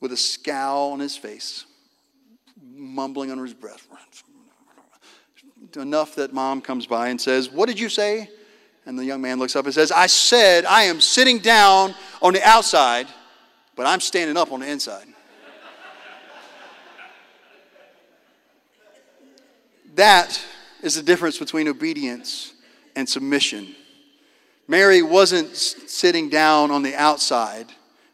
with 0.01 0.13
a 0.13 0.17
scowl 0.17 0.93
on 0.93 1.01
his 1.01 1.17
face, 1.17 1.67
mumbling 2.63 3.33
under 3.33 3.43
his 3.43 3.53
breath. 3.53 3.89
Enough 5.75 6.15
that 6.15 6.33
mom 6.33 6.63
comes 6.63 6.87
by 6.87 7.09
and 7.09 7.21
says, 7.21 7.51
What 7.51 7.69
did 7.69 7.81
you 7.81 7.89
say? 7.89 8.31
And 8.87 8.97
the 8.97 9.05
young 9.05 9.21
man 9.21 9.41
looks 9.41 9.57
up 9.57 9.65
and 9.65 9.75
says, 9.75 9.91
I 9.91 10.07
said, 10.07 10.65
I 10.65 10.85
am 10.85 11.01
sitting 11.01 11.41
down 11.41 11.95
on 12.23 12.33
the 12.33 12.43
outside, 12.49 13.09
but 13.75 13.87
I'm 13.87 14.01
standing 14.01 14.37
up 14.37 14.53
on 14.53 14.61
the 14.61 14.71
inside. 14.71 15.07
that 19.97 20.41
is 20.81 20.95
the 20.95 21.03
difference 21.03 21.39
between 21.39 21.67
obedience 21.67 22.55
and 22.95 23.09
submission. 23.09 23.75
Mary 24.69 25.03
wasn't 25.03 25.55
sitting 25.57 26.29
down 26.29 26.71
on 26.71 26.83
the 26.83 26.95
outside 26.95 27.67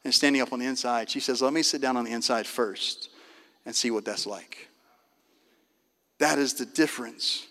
and 0.05 0.13
standing 0.13 0.43
up 0.43 0.53
on 0.53 0.59
the 0.59 0.67
inside. 0.67 1.09
She 1.09 1.21
says, 1.21 1.41
Let 1.41 1.53
me 1.53 1.63
sit 1.63 1.81
down 1.81 1.97
on 1.97 2.05
the 2.05 2.13
inside 2.13 2.47
first 2.47 3.11
and 3.65 3.75
see 3.75 3.91
what 3.91 4.05
that's 4.05 4.27
like. 4.27 4.69
That 6.19 6.39
is 6.39 6.55
the 6.55 6.67
difference. 6.67 7.47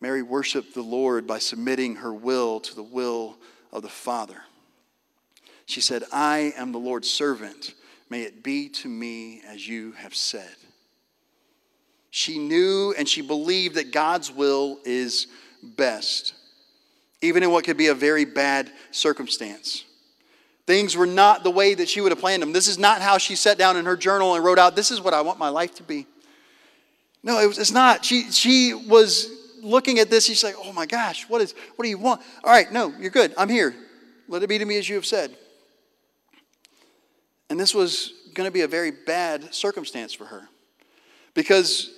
Mary 0.00 0.22
worshiped 0.22 0.74
the 0.74 0.82
Lord 0.82 1.26
by 1.26 1.38
submitting 1.38 1.96
her 1.96 2.12
will 2.12 2.60
to 2.60 2.74
the 2.74 2.82
will 2.82 3.36
of 3.72 3.82
the 3.82 3.88
Father. 3.88 4.42
She 5.66 5.80
said, 5.80 6.04
I 6.12 6.52
am 6.56 6.72
the 6.72 6.78
Lord's 6.78 7.10
servant. 7.10 7.74
May 8.08 8.22
it 8.22 8.42
be 8.42 8.68
to 8.68 8.88
me 8.88 9.42
as 9.46 9.66
you 9.66 9.92
have 9.92 10.14
said. 10.14 10.54
She 12.10 12.38
knew 12.38 12.94
and 12.96 13.08
she 13.08 13.20
believed 13.20 13.74
that 13.74 13.92
God's 13.92 14.30
will 14.30 14.78
is 14.84 15.26
best, 15.62 16.34
even 17.26 17.42
in 17.42 17.50
what 17.50 17.64
could 17.64 17.76
be 17.76 17.88
a 17.88 17.94
very 17.94 18.24
bad 18.24 18.70
circumstance. 18.90 19.84
Things 20.66 20.96
were 20.96 21.06
not 21.06 21.44
the 21.44 21.50
way 21.50 21.74
that 21.74 21.88
she 21.88 22.00
would 22.00 22.10
have 22.10 22.18
planned 22.18 22.42
them. 22.42 22.52
This 22.52 22.66
is 22.66 22.78
not 22.78 23.00
how 23.00 23.18
she 23.18 23.36
sat 23.36 23.56
down 23.56 23.76
in 23.76 23.84
her 23.84 23.96
journal 23.96 24.34
and 24.34 24.44
wrote 24.44 24.58
out, 24.58 24.74
This 24.74 24.90
is 24.90 25.00
what 25.00 25.14
I 25.14 25.20
want 25.20 25.38
my 25.38 25.48
life 25.48 25.76
to 25.76 25.82
be. 25.82 26.06
No, 27.22 27.40
it 27.40 27.46
was, 27.46 27.58
it's 27.58 27.70
not. 27.70 28.04
She, 28.04 28.30
she 28.32 28.74
was 28.74 29.30
looking 29.62 29.98
at 29.98 30.10
this. 30.10 30.26
She's 30.26 30.42
like, 30.42 30.56
Oh 30.58 30.72
my 30.72 30.86
gosh, 30.86 31.28
what, 31.28 31.40
is, 31.40 31.54
what 31.76 31.84
do 31.84 31.88
you 31.88 31.98
want? 31.98 32.20
All 32.42 32.50
right, 32.50 32.70
no, 32.72 32.92
you're 32.98 33.10
good. 33.10 33.32
I'm 33.38 33.48
here. 33.48 33.74
Let 34.28 34.42
it 34.42 34.48
be 34.48 34.58
to 34.58 34.64
me 34.64 34.76
as 34.76 34.88
you 34.88 34.96
have 34.96 35.06
said. 35.06 35.36
And 37.48 37.60
this 37.60 37.72
was 37.74 38.12
going 38.34 38.48
to 38.48 38.52
be 38.52 38.62
a 38.62 38.68
very 38.68 38.90
bad 38.90 39.54
circumstance 39.54 40.12
for 40.12 40.24
her 40.24 40.48
because 41.34 41.90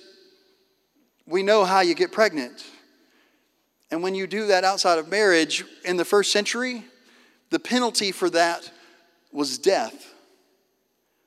we 1.25 1.41
know 1.41 1.65
how 1.65 1.81
you 1.81 1.95
get 1.95 2.11
pregnant. 2.11 2.63
And 3.91 4.03
when 4.03 4.15
you 4.15 4.27
do 4.27 4.47
that 4.47 4.63
outside 4.63 4.99
of 4.99 5.09
marriage 5.09 5.65
in 5.83 5.97
the 5.97 6.05
first 6.05 6.31
century, 6.31 6.83
the 7.49 7.59
penalty 7.59 8.11
for 8.11 8.29
that 8.29 8.71
was 9.31 9.57
death. 9.57 10.13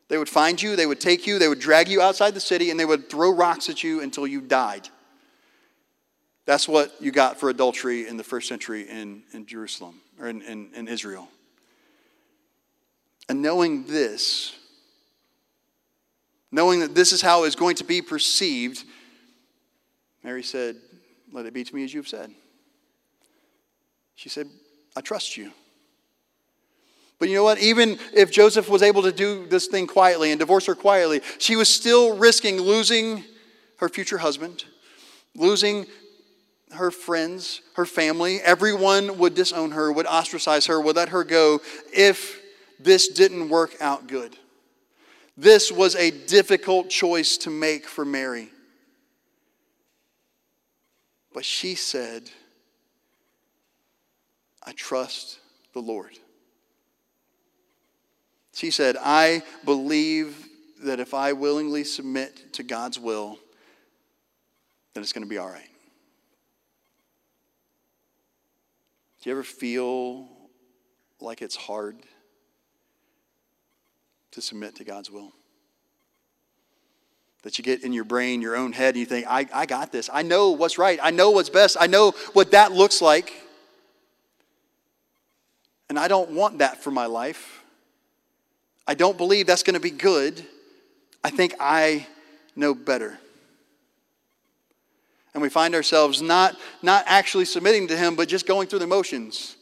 They 0.09 0.19
would 0.19 0.29
find 0.29 0.61
you, 0.61 0.77
they 0.77 0.87
would 0.87 1.01
take 1.01 1.27
you, 1.27 1.39
they 1.39 1.49
would 1.49 1.59
drag 1.59 1.89
you 1.89 2.03
outside 2.03 2.35
the 2.35 2.41
city, 2.41 2.71
and 2.71 2.79
they 2.79 2.85
would 2.85 3.09
throw 3.09 3.33
rocks 3.33 3.69
at 3.69 3.83
you 3.83 4.01
until 4.01 4.27
you 4.27 4.41
died. 4.41 4.89
That's 6.45 6.69
what 6.69 6.93
you 7.01 7.13
got 7.13 7.39
for 7.39 7.51
adultery 7.51 8.07
in 8.07 8.17
the 8.17 8.25
first 8.25 8.49
century 8.49 8.89
in, 8.89 9.23
in 9.33 9.47
Jerusalem 9.47 10.01
or 10.21 10.29
in, 10.29 10.43
in, 10.43 10.71
in 10.75 10.89
Israel. 10.89 11.29
And 13.29 13.41
knowing 13.41 13.85
this, 13.85 14.55
knowing 16.51 16.81
that 16.81 16.95
this 16.95 17.13
is 17.13 17.23
how 17.23 17.45
it's 17.45 17.55
going 17.55 17.77
to 17.77 17.85
be 17.85 18.03
perceived, 18.03 18.85
Mary 20.23 20.43
said, 20.43 20.77
Let 21.33 21.47
it 21.47 21.55
be 21.55 21.65
to 21.65 21.75
me 21.75 21.85
as 21.85 21.95
you've 21.95 22.09
said. 22.09 22.33
She 24.15 24.29
said, 24.29 24.49
I 24.97 25.01
trust 25.01 25.37
you. 25.37 25.53
But 27.19 27.29
you 27.29 27.37
know 27.37 27.45
what? 27.45 27.59
Even 27.59 27.99
if 28.13 28.33
Joseph 28.33 28.69
was 28.69 28.83
able 28.83 29.03
to 29.03 29.13
do 29.13 29.47
this 29.47 29.69
thing 29.69 29.87
quietly 29.87 30.33
and 30.33 30.41
divorce 30.41 30.67
her 30.67 30.75
quietly, 30.75 31.21
she 31.39 31.55
was 31.55 31.69
still 31.69 32.17
risking 32.17 32.57
losing 32.57 33.23
her 33.79 33.89
future 33.89 34.19
husband, 34.19 34.65
losing 35.37 35.87
her 36.73 36.91
friends, 36.91 37.61
her 37.75 37.87
family. 37.87 38.41
Everyone 38.41 39.19
would 39.19 39.35
disown 39.35 39.71
her, 39.73 39.93
would 39.93 40.07
ostracize 40.07 40.67
her, 40.67 40.81
would 40.81 40.97
let 40.97 41.11
her 41.11 41.23
go 41.23 41.61
if 41.93 42.41
this 42.81 43.09
didn't 43.09 43.49
work 43.49 43.77
out 43.81 44.09
good. 44.09 44.37
This 45.37 45.71
was 45.73 45.95
a 45.95 46.11
difficult 46.11 46.91
choice 46.91 47.37
to 47.39 47.51
make 47.51 47.87
for 47.87 48.05
Mary. 48.05 48.51
But 51.33 51.45
she 51.45 51.75
said, 51.75 52.31
I 54.65 54.73
trust 54.73 55.39
the 55.73 55.81
Lord. 55.81 56.13
She 58.55 58.71
said, 58.71 58.97
I 59.01 59.43
believe 59.65 60.49
that 60.85 61.01
if 61.01 61.15
I 61.15 61.33
willingly 61.33 61.85
submit 61.85 62.53
to 62.55 62.63
God's 62.63 62.99
will, 62.99 63.39
then 64.95 65.03
it's 65.03 65.13
going 65.13 65.25
to 65.25 65.29
be 65.29 65.39
all 65.39 65.49
right. 65.49 65.69
Do 69.23 69.31
you 69.31 69.37
ever 69.37 69.43
feel 69.43 70.29
like 71.21 71.41
it's 71.41 71.57
hard 71.57 71.97
to 74.33 74.41
submit 74.41 74.77
to 74.77 74.85
God's 74.85 75.11
will? 75.11 75.33
that 77.43 77.59
you 77.59 77.65
get 77.65 77.83
in 77.83 77.93
your 77.93 78.05
brain, 78.05 78.41
your 78.41 78.57
own 78.57 78.73
head, 78.73 78.95
and 78.95 78.99
you 78.99 79.07
think, 79.07 79.27
I, 79.29 79.47
I 79.53 79.67
got 79.67 79.93
this. 79.93 80.09
I 80.13 80.23
know 80.23 80.53
what's 80.53 80.79
right. 80.79 80.99
I 81.03 81.11
know 81.11 81.31
what's 81.31 81.49
best. 81.49 81.77
I 81.79 81.87
know 81.89 82.13
what 82.33 82.53
that 82.53 82.73
looks 82.73 83.03
like. 83.03 83.33
And 85.93 85.99
I 85.99 86.09
don't 86.09 86.31
want 86.31 86.61
that 86.61 86.83
for 86.83 86.91
my 86.91 87.05
life. 87.05 87.63
I 88.87 88.95
don't 88.95 89.19
believe 89.19 89.47
that's 89.47 89.63
going 89.63 89.75
to 89.75 89.81
be 89.81 89.91
good. 89.91 90.43
I 91.23 91.29
think 91.29 91.55
I 91.61 92.07
know 92.57 92.75
better. 92.75 93.19
And 95.35 95.43
we 95.43 95.51
find 95.51 95.75
ourselves 95.75 96.23
not, 96.23 96.57
not 96.81 97.05
actually 97.07 97.45
submitting 97.45 97.89
to 97.89 97.97
Him, 97.99 98.17
but 98.17 98.27
just 98.27 98.47
going 98.47 98.69
through 98.69 98.79
the 98.79 98.87
motions. 98.87 99.57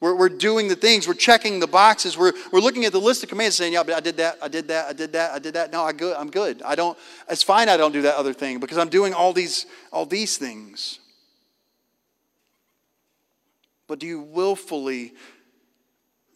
We're, 0.00 0.14
we're 0.14 0.30
doing 0.30 0.68
the 0.68 0.74
things, 0.74 1.06
we're 1.06 1.12
checking 1.12 1.60
the 1.60 1.66
boxes, 1.66 2.16
we're, 2.16 2.32
we're 2.50 2.60
looking 2.60 2.86
at 2.86 2.92
the 2.92 2.98
list 2.98 3.22
of 3.22 3.28
commands 3.28 3.56
saying, 3.56 3.74
Yeah, 3.74 3.82
but 3.82 3.94
I 3.94 4.00
did 4.00 4.16
that, 4.16 4.38
I 4.40 4.48
did 4.48 4.66
that, 4.68 4.88
I 4.88 4.94
did 4.94 5.12
that, 5.12 5.32
I 5.32 5.38
did 5.38 5.52
that. 5.52 5.70
No, 5.70 5.82
I 5.82 5.92
good, 5.92 6.16
I'm 6.16 6.30
good. 6.30 6.62
I 6.62 6.76
don't, 6.76 6.96
it's 7.28 7.42
fine 7.42 7.68
I 7.68 7.76
don't 7.76 7.92
do 7.92 8.00
that 8.00 8.14
other 8.14 8.32
thing 8.32 8.58
because 8.58 8.78
I'm 8.78 8.88
doing 8.88 9.12
all 9.12 9.34
these, 9.34 9.66
all 9.92 10.06
these 10.06 10.38
things. 10.38 10.98
But 13.86 13.98
do 13.98 14.06
you 14.06 14.22
willfully, 14.22 15.12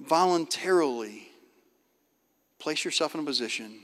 voluntarily 0.01 1.29
place 2.59 2.85
yourself 2.85 3.15
in 3.15 3.21
a 3.21 3.25
position 3.25 3.81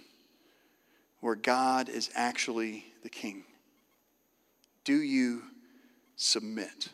where 1.21 1.35
God 1.35 1.89
is 1.89 2.11
actually 2.15 2.85
the 3.03 3.09
king? 3.09 3.45
Do 4.85 5.01
you 5.01 5.43
submit? 6.17 6.89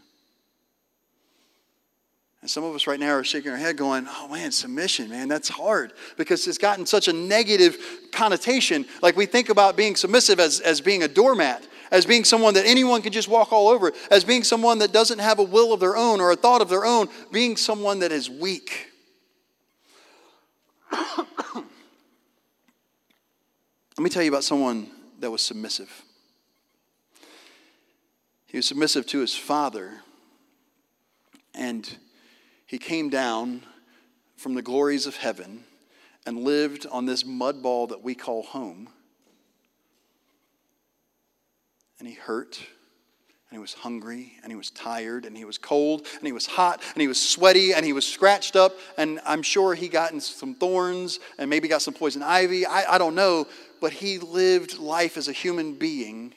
And 2.40 2.50
some 2.50 2.64
of 2.64 2.74
us 2.74 2.86
right 2.86 2.98
now 2.98 3.10
are 3.10 3.24
shaking 3.24 3.50
our 3.50 3.56
head 3.56 3.76
going, 3.76 4.06
oh 4.08 4.28
man, 4.28 4.50
submission, 4.50 5.10
man, 5.10 5.28
that's 5.28 5.48
hard 5.48 5.92
because 6.16 6.46
it's 6.46 6.56
gotten 6.56 6.86
such 6.86 7.08
a 7.08 7.12
negative 7.12 7.76
connotation. 8.12 8.86
Like 9.02 9.16
we 9.16 9.26
think 9.26 9.50
about 9.50 9.76
being 9.76 9.94
submissive 9.94 10.40
as, 10.40 10.60
as 10.60 10.80
being 10.80 11.02
a 11.02 11.08
doormat, 11.08 11.66
as 11.90 12.06
being 12.06 12.24
someone 12.24 12.54
that 12.54 12.64
anyone 12.64 13.02
can 13.02 13.12
just 13.12 13.28
walk 13.28 13.52
all 13.52 13.68
over, 13.68 13.92
as 14.10 14.24
being 14.24 14.42
someone 14.42 14.78
that 14.78 14.92
doesn't 14.92 15.18
have 15.18 15.38
a 15.38 15.42
will 15.42 15.72
of 15.72 15.80
their 15.80 15.96
own 15.96 16.20
or 16.20 16.30
a 16.30 16.36
thought 16.36 16.62
of 16.62 16.70
their 16.70 16.86
own, 16.86 17.08
being 17.30 17.56
someone 17.56 17.98
that 17.98 18.12
is 18.12 18.30
weak. 18.30 18.89
Let 20.92 21.64
me 23.98 24.10
tell 24.10 24.22
you 24.22 24.30
about 24.30 24.44
someone 24.44 24.90
that 25.18 25.30
was 25.30 25.42
submissive. 25.42 26.02
He 28.46 28.56
was 28.56 28.66
submissive 28.66 29.06
to 29.08 29.20
his 29.20 29.36
father 29.36 30.00
and 31.54 31.96
he 32.66 32.78
came 32.78 33.10
down 33.10 33.62
from 34.36 34.54
the 34.54 34.62
glories 34.62 35.06
of 35.06 35.16
heaven 35.16 35.64
and 36.24 36.44
lived 36.44 36.86
on 36.90 37.06
this 37.06 37.24
mud 37.24 37.62
ball 37.62 37.88
that 37.88 38.02
we 38.02 38.14
call 38.14 38.42
home. 38.42 38.88
And 41.98 42.08
he 42.08 42.14
hurt, 42.14 42.60
and 43.50 43.56
he 43.56 43.60
was 43.60 43.74
hungry, 43.74 44.34
and 44.42 44.52
he 44.52 44.56
was 44.56 44.70
tired, 44.70 45.24
and 45.24 45.36
he 45.36 45.44
was 45.44 45.58
cold, 45.58 46.06
and 46.18 46.26
he 46.26 46.32
was 46.32 46.46
hot, 46.46 46.80
and 46.94 47.02
he 47.02 47.08
was 47.08 47.20
sweaty, 47.20 47.72
and 47.72 47.84
he 47.84 47.92
was 47.92 48.06
scratched 48.06 48.54
up, 48.54 48.78
and 48.96 49.18
I'm 49.26 49.42
sure 49.42 49.74
he 49.74 49.88
got 49.88 50.12
in 50.12 50.20
some 50.20 50.54
thorns 50.54 51.18
and 51.36 51.50
maybe 51.50 51.66
got 51.66 51.82
some 51.82 51.94
poison 51.94 52.22
ivy. 52.22 52.64
I, 52.64 52.94
I 52.94 52.98
don't 52.98 53.16
know, 53.16 53.48
but 53.80 53.92
he 53.92 54.18
lived 54.18 54.78
life 54.78 55.16
as 55.16 55.26
a 55.26 55.32
human 55.32 55.74
being 55.74 56.34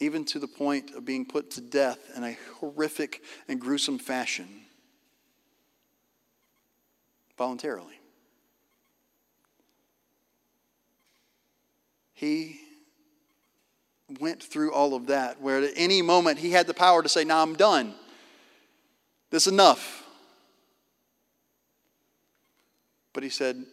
even 0.00 0.24
to 0.24 0.38
the 0.38 0.46
point 0.46 0.94
of 0.94 1.04
being 1.04 1.26
put 1.26 1.50
to 1.50 1.60
death 1.60 1.98
in 2.16 2.22
a 2.24 2.36
horrific 2.60 3.22
and 3.48 3.60
gruesome 3.60 3.98
fashion 3.98 4.46
voluntarily. 7.36 8.00
He 12.14 12.60
went 14.20 14.42
through 14.42 14.72
all 14.72 14.94
of 14.94 15.06
that, 15.06 15.40
where 15.40 15.62
at 15.62 15.72
any 15.76 16.02
moment 16.02 16.38
he 16.38 16.50
had 16.50 16.66
the 16.66 16.74
power 16.74 17.02
to 17.02 17.08
say, 17.08 17.24
Now 17.24 17.42
I'm 17.42 17.56
done. 17.56 17.94
This 19.30 19.46
is 19.46 19.52
enough. 19.52 20.04
But 23.12 23.22
he 23.22 23.28
said, 23.28 23.64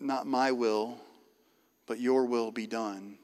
Not 0.00 0.26
my 0.26 0.52
will, 0.52 0.98
but 1.86 2.00
your 2.00 2.26
will 2.26 2.50
be 2.50 2.66
done 2.66 3.18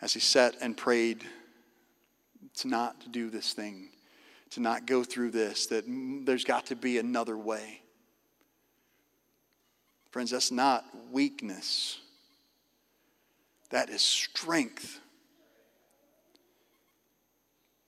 as 0.00 0.14
he 0.14 0.20
sat 0.20 0.56
and 0.60 0.76
prayed 0.76 1.24
to 2.56 2.68
not 2.68 3.12
do 3.12 3.30
this 3.30 3.52
thing, 3.52 3.88
to 4.50 4.60
not 4.60 4.86
go 4.86 5.04
through 5.04 5.30
this, 5.30 5.66
that 5.66 5.84
there's 6.24 6.44
got 6.44 6.66
to 6.66 6.76
be 6.76 6.98
another 6.98 7.36
way. 7.36 7.80
Friends, 10.10 10.30
that's 10.30 10.50
not 10.50 10.84
weakness, 11.10 11.98
that 13.70 13.90
is 13.90 14.02
strength. 14.02 15.00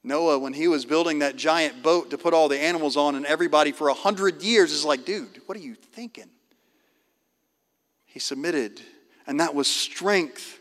Noah, 0.05 0.39
when 0.39 0.53
he 0.53 0.67
was 0.67 0.85
building 0.85 1.21
that 1.21 1.37
giant 1.37 1.83
boat 1.83 2.11
to 2.11 2.19
put 2.19 2.35
all 2.35 2.49
the 2.49 2.59
animals 2.59 2.97
on 2.97 3.15
and 3.15 3.25
everybody 3.25 3.71
for 3.71 3.89
a 3.89 3.95
hundred 3.95 4.43
years, 4.43 4.73
is 4.73 4.85
like, 4.85 5.05
dude, 5.05 5.41
what 5.47 5.57
are 5.57 5.61
you 5.61 5.75
thinking? 5.75 6.29
He 8.05 8.19
submitted, 8.19 8.81
and 9.27 9.39
that 9.39 9.55
was 9.55 9.69
strength. 9.69 10.59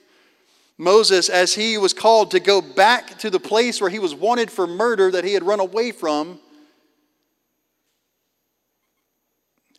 Moses, 0.77 1.27
as 1.27 1.55
he 1.55 1.77
was 1.77 1.93
called 1.93 2.31
to 2.31 2.39
go 2.39 2.61
back 2.61 3.17
to 3.19 3.29
the 3.29 3.39
place 3.39 3.81
where 3.81 3.89
he 3.89 3.99
was 3.99 4.13
wanted 4.13 4.51
for 4.51 4.67
murder 4.67 5.11
that 5.11 5.23
he 5.23 5.33
had 5.33 5.43
run 5.43 5.59
away 5.59 5.91
from, 5.91 6.39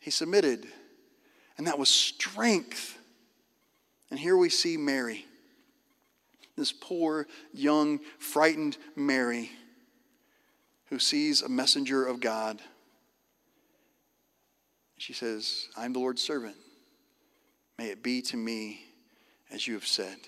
he 0.01 0.11
submitted, 0.11 0.67
and 1.57 1.69
that 1.69 1.79
was 1.79 1.89
strength. 1.89 2.99
And 4.11 4.19
here 4.19 4.37
we 4.37 4.49
see 4.49 4.77
Mary 4.77 5.25
this 6.57 6.73
poor, 6.73 7.27
young, 7.53 8.01
frightened 8.19 8.77
Mary 8.95 9.51
who 10.93 10.99
sees 10.99 11.41
a 11.41 11.49
messenger 11.49 12.05
of 12.05 12.21
God. 12.21 12.61
She 14.99 15.15
says, 15.15 15.69
I'm 15.75 15.95
the 15.95 15.99
Lord's 15.99 16.21
servant. 16.21 16.57
May 17.79 17.87
it 17.87 18.03
be 18.03 18.21
to 18.21 18.37
me 18.37 18.85
as 19.51 19.67
you 19.67 19.73
have 19.73 19.87
said. 19.87 20.19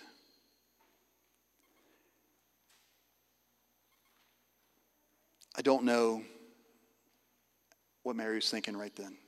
I 5.54 5.60
don't 5.60 5.84
know 5.84 6.22
what 8.02 8.16
Mary 8.16 8.36
was 8.36 8.48
thinking 8.48 8.74
right 8.74 8.94
then, 8.96 9.18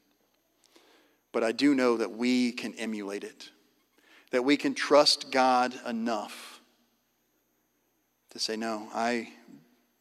but 1.33 1.45
I 1.45 1.53
do 1.53 1.75
know 1.75 1.99
that 1.99 2.13
we 2.13 2.53
can 2.53 2.73
emulate 2.77 3.25
it, 3.25 3.51
that 4.31 4.43
we 4.43 4.57
can 4.57 4.75
trust 4.75 5.31
God 5.31 5.79
enough 5.87 6.56
to 8.37 8.43
say, 8.43 8.57
No, 8.57 8.89
I 8.95 9.29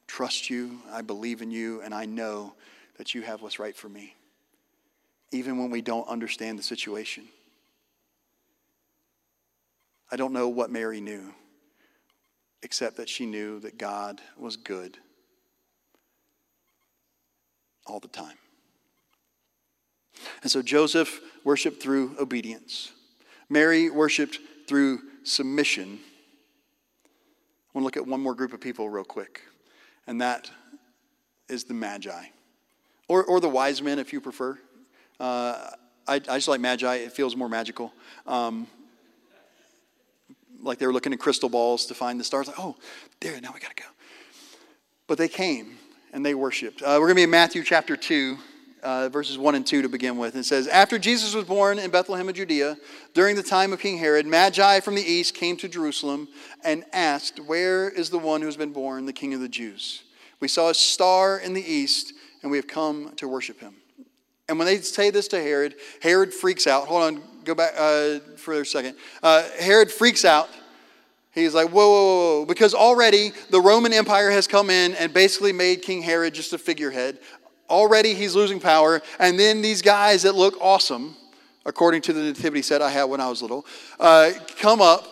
trust 0.07 0.49
you, 0.49 0.79
I 0.91 1.01
believe 1.01 1.41
in 1.41 1.51
you, 1.51 1.81
and 1.81 1.93
I 1.93 2.05
know 2.05 2.53
that 2.97 3.13
you 3.13 3.21
have 3.21 3.41
what's 3.41 3.59
right 3.59 3.75
for 3.75 3.87
me, 3.87 4.13
even 5.31 5.57
when 5.57 5.69
we 5.71 5.81
don't 5.81 6.07
understand 6.07 6.59
the 6.59 6.63
situation. 6.63 7.25
I 10.11 10.17
don't 10.17 10.33
know 10.33 10.49
what 10.49 10.69
Mary 10.69 11.01
knew, 11.01 11.33
except 12.61 12.97
that 12.97 13.09
she 13.09 13.25
knew 13.25 13.59
that 13.61 13.77
God 13.77 14.21
was 14.37 14.57
good 14.57 14.97
all 17.87 17.99
the 17.99 18.07
time. 18.07 18.37
And 20.41 20.51
so 20.51 20.61
Joseph 20.61 21.21
worshiped 21.43 21.81
through 21.81 22.15
obedience. 22.19 22.91
Mary 23.49 23.89
worshiped 23.89 24.39
through 24.67 24.99
submission 25.23 25.99
I 27.75 27.77
want 27.77 27.83
to 27.93 27.99
look 27.99 28.07
at 28.07 28.09
one 28.09 28.21
more 28.21 28.33
group 28.33 28.53
of 28.53 28.61
people 28.61 28.89
real 28.89 29.03
quick, 29.03 29.41
and 30.07 30.21
that 30.21 30.49
is 31.49 31.65
the 31.65 31.73
Magi, 31.73 32.27
or, 33.09 33.25
or 33.25 33.41
the 33.41 33.49
wise 33.49 33.81
men 33.81 33.99
if 33.99 34.13
you 34.13 34.21
prefer. 34.21 34.57
Uh, 35.19 35.71
I, 36.07 36.15
I, 36.15 36.19
just 36.19 36.47
like 36.47 36.61
Magi, 36.61 36.95
it 36.95 37.11
feels 37.11 37.35
more 37.35 37.49
magical. 37.49 37.91
Um, 38.27 38.67
like 40.61 40.77
they 40.77 40.87
were 40.87 40.93
looking 40.93 41.11
in 41.11 41.17
crystal 41.17 41.49
balls 41.49 41.85
to 41.87 41.93
find 41.93 42.17
the 42.17 42.23
stars. 42.23 42.47
Like, 42.47 42.57
oh, 42.59 42.77
there, 43.19 43.41
now 43.41 43.51
we 43.53 43.59
got 43.59 43.75
to 43.75 43.83
go. 43.83 43.89
But 45.07 45.17
they 45.17 45.27
came 45.27 45.77
and 46.13 46.25
they 46.25 46.33
worshiped. 46.33 46.81
Uh, 46.81 46.95
we're 47.01 47.07
going 47.07 47.09
to 47.09 47.15
be 47.15 47.23
in 47.23 47.29
Matthew 47.29 47.61
chapter 47.61 47.97
2 47.97 48.37
uh, 48.85 49.09
verses 49.09 49.37
1 49.37 49.55
and 49.55 49.65
2 49.65 49.81
to 49.81 49.89
begin 49.89 50.17
with. 50.17 50.35
It 50.35 50.45
says, 50.45 50.67
After 50.67 50.99
Jesus 50.99 51.33
was 51.33 51.43
born 51.43 51.79
in 51.79 51.89
Bethlehem 51.89 52.29
of 52.29 52.35
Judea, 52.35 52.77
during 53.13 53.35
the 53.35 53.43
time 53.43 53.73
of 53.73 53.79
King 53.79 53.97
Herod, 53.97 54.27
Magi 54.27 54.79
from 54.79 54.95
the 54.95 55.01
east 55.01 55.33
came 55.33 55.57
to 55.57 55.67
Jerusalem 55.67 56.27
and 56.63 56.85
asked, 56.93 57.39
Where 57.39 57.89
is 57.89 58.11
the 58.11 58.19
one 58.19 58.41
who 58.41 58.47
has 58.47 58.55
been 58.55 58.71
born, 58.71 59.07
the 59.07 59.13
King 59.13 59.33
of 59.33 59.41
the 59.41 59.49
Jews? 59.49 60.03
We 60.39 60.47
saw 60.47 60.69
a 60.69 60.73
star 60.75 61.39
in 61.39 61.53
the 61.53 61.63
east, 61.63 62.13
and 62.43 62.51
we 62.51 62.57
have 62.57 62.67
come 62.67 63.13
to 63.15 63.27
worship 63.27 63.59
him. 63.59 63.75
And 64.47 64.59
when 64.59 64.67
they 64.67 64.77
say 64.77 65.09
this 65.09 65.27
to 65.29 65.41
Herod, 65.41 65.75
Herod 66.01 66.31
freaks 66.31 66.67
out. 66.67 66.87
Hold 66.87 67.03
on, 67.03 67.23
go 67.43 67.55
back 67.55 67.73
uh, 67.75 68.19
for 68.37 68.61
a 68.61 68.65
second. 68.65 68.95
Uh, 69.23 69.43
Herod 69.59 69.91
freaks 69.91 70.23
out. 70.23 70.49
He's 71.31 71.53
like, 71.53 71.69
whoa, 71.69 71.89
whoa, 71.89 72.39
whoa, 72.39 72.45
because 72.45 72.73
already 72.73 73.33
the 73.49 73.59
Roman 73.59 73.91
Empire 73.91 74.29
has 74.31 74.47
come 74.47 74.69
in 74.69 74.93
and 74.95 75.13
basically 75.13 75.51
made 75.51 75.81
King 75.81 76.01
Herod 76.01 76.33
just 76.33 76.53
a 76.53 76.57
figurehead. 76.57 77.19
Already 77.69 78.13
he's 78.13 78.35
losing 78.35 78.59
power. 78.59 79.01
And 79.19 79.39
then 79.39 79.61
these 79.61 79.81
guys 79.81 80.23
that 80.23 80.35
look 80.35 80.55
awesome, 80.61 81.15
according 81.65 82.01
to 82.03 82.13
the 82.13 82.21
nativity 82.21 82.61
set 82.61 82.81
I 82.81 82.89
had 82.89 83.05
when 83.05 83.19
I 83.19 83.29
was 83.29 83.41
little, 83.41 83.65
uh, 83.99 84.31
come 84.59 84.81
up 84.81 85.07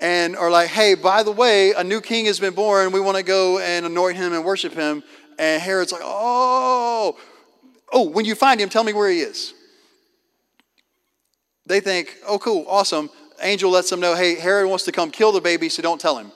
and 0.00 0.36
are 0.36 0.50
like, 0.50 0.68
hey, 0.68 0.94
by 0.94 1.22
the 1.22 1.32
way, 1.32 1.72
a 1.72 1.82
new 1.82 2.00
king 2.00 2.26
has 2.26 2.38
been 2.38 2.54
born. 2.54 2.92
We 2.92 3.00
want 3.00 3.16
to 3.16 3.22
go 3.22 3.58
and 3.58 3.86
anoint 3.86 4.16
him 4.16 4.32
and 4.32 4.44
worship 4.44 4.74
him. 4.74 5.02
And 5.38 5.62
Herod's 5.62 5.92
like, 5.92 6.02
oh, 6.04 7.18
oh, 7.92 8.02
when 8.10 8.24
you 8.24 8.34
find 8.34 8.60
him, 8.60 8.68
tell 8.68 8.84
me 8.84 8.92
where 8.92 9.10
he 9.10 9.20
is. 9.20 9.54
They 11.66 11.80
think, 11.80 12.16
oh, 12.26 12.38
cool, 12.38 12.64
awesome. 12.68 13.10
Angel 13.40 13.70
lets 13.70 13.90
them 13.90 14.00
know, 14.00 14.14
hey, 14.14 14.36
Herod 14.36 14.68
wants 14.68 14.84
to 14.84 14.92
come 14.92 15.10
kill 15.10 15.32
the 15.32 15.40
baby, 15.40 15.68
so 15.68 15.82
don't 15.82 16.00
tell 16.00 16.16
him. 16.16 16.30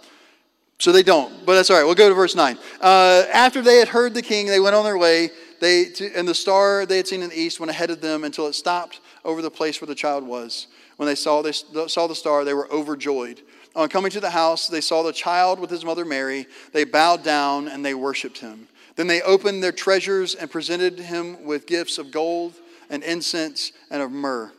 So 0.78 0.92
they 0.92 1.02
don't, 1.02 1.44
but 1.44 1.54
that's 1.54 1.70
all 1.70 1.76
right. 1.76 1.84
We'll 1.84 1.94
go 1.94 2.08
to 2.08 2.14
verse 2.14 2.34
9. 2.34 2.58
Uh, 2.80 3.24
after 3.32 3.60
they 3.60 3.76
had 3.76 3.88
heard 3.88 4.14
the 4.14 4.22
king, 4.22 4.46
they 4.46 4.60
went 4.60 4.74
on 4.74 4.84
their 4.84 4.96
way. 4.96 5.30
They, 5.60 5.86
and 6.14 6.26
the 6.26 6.34
star 6.34 6.86
they 6.86 6.96
had 6.96 7.06
seen 7.06 7.22
in 7.22 7.28
the 7.30 7.38
east 7.38 7.60
went 7.60 7.70
ahead 7.70 7.90
of 7.90 8.00
them 8.00 8.24
until 8.24 8.46
it 8.46 8.54
stopped 8.54 9.00
over 9.24 9.42
the 9.42 9.50
place 9.50 9.80
where 9.80 9.86
the 9.86 9.94
child 9.94 10.26
was. 10.26 10.66
When 10.96 11.06
they 11.06 11.14
saw, 11.14 11.42
they 11.42 11.52
saw 11.52 12.06
the 12.06 12.14
star, 12.14 12.44
they 12.44 12.54
were 12.54 12.70
overjoyed. 12.72 13.42
On 13.76 13.88
coming 13.88 14.10
to 14.10 14.20
the 14.20 14.30
house, 14.30 14.66
they 14.66 14.80
saw 14.80 15.02
the 15.02 15.12
child 15.12 15.60
with 15.60 15.70
his 15.70 15.84
mother 15.84 16.04
Mary. 16.04 16.46
They 16.72 16.84
bowed 16.84 17.22
down 17.22 17.68
and 17.68 17.84
they 17.84 17.94
worshiped 17.94 18.38
him. 18.38 18.68
Then 18.96 19.06
they 19.06 19.22
opened 19.22 19.62
their 19.62 19.72
treasures 19.72 20.34
and 20.34 20.50
presented 20.50 20.98
him 20.98 21.44
with 21.44 21.66
gifts 21.66 21.98
of 21.98 22.10
gold 22.10 22.54
and 22.88 23.02
incense 23.02 23.72
and 23.90 24.02
of 24.02 24.10
myrrh. 24.10 24.50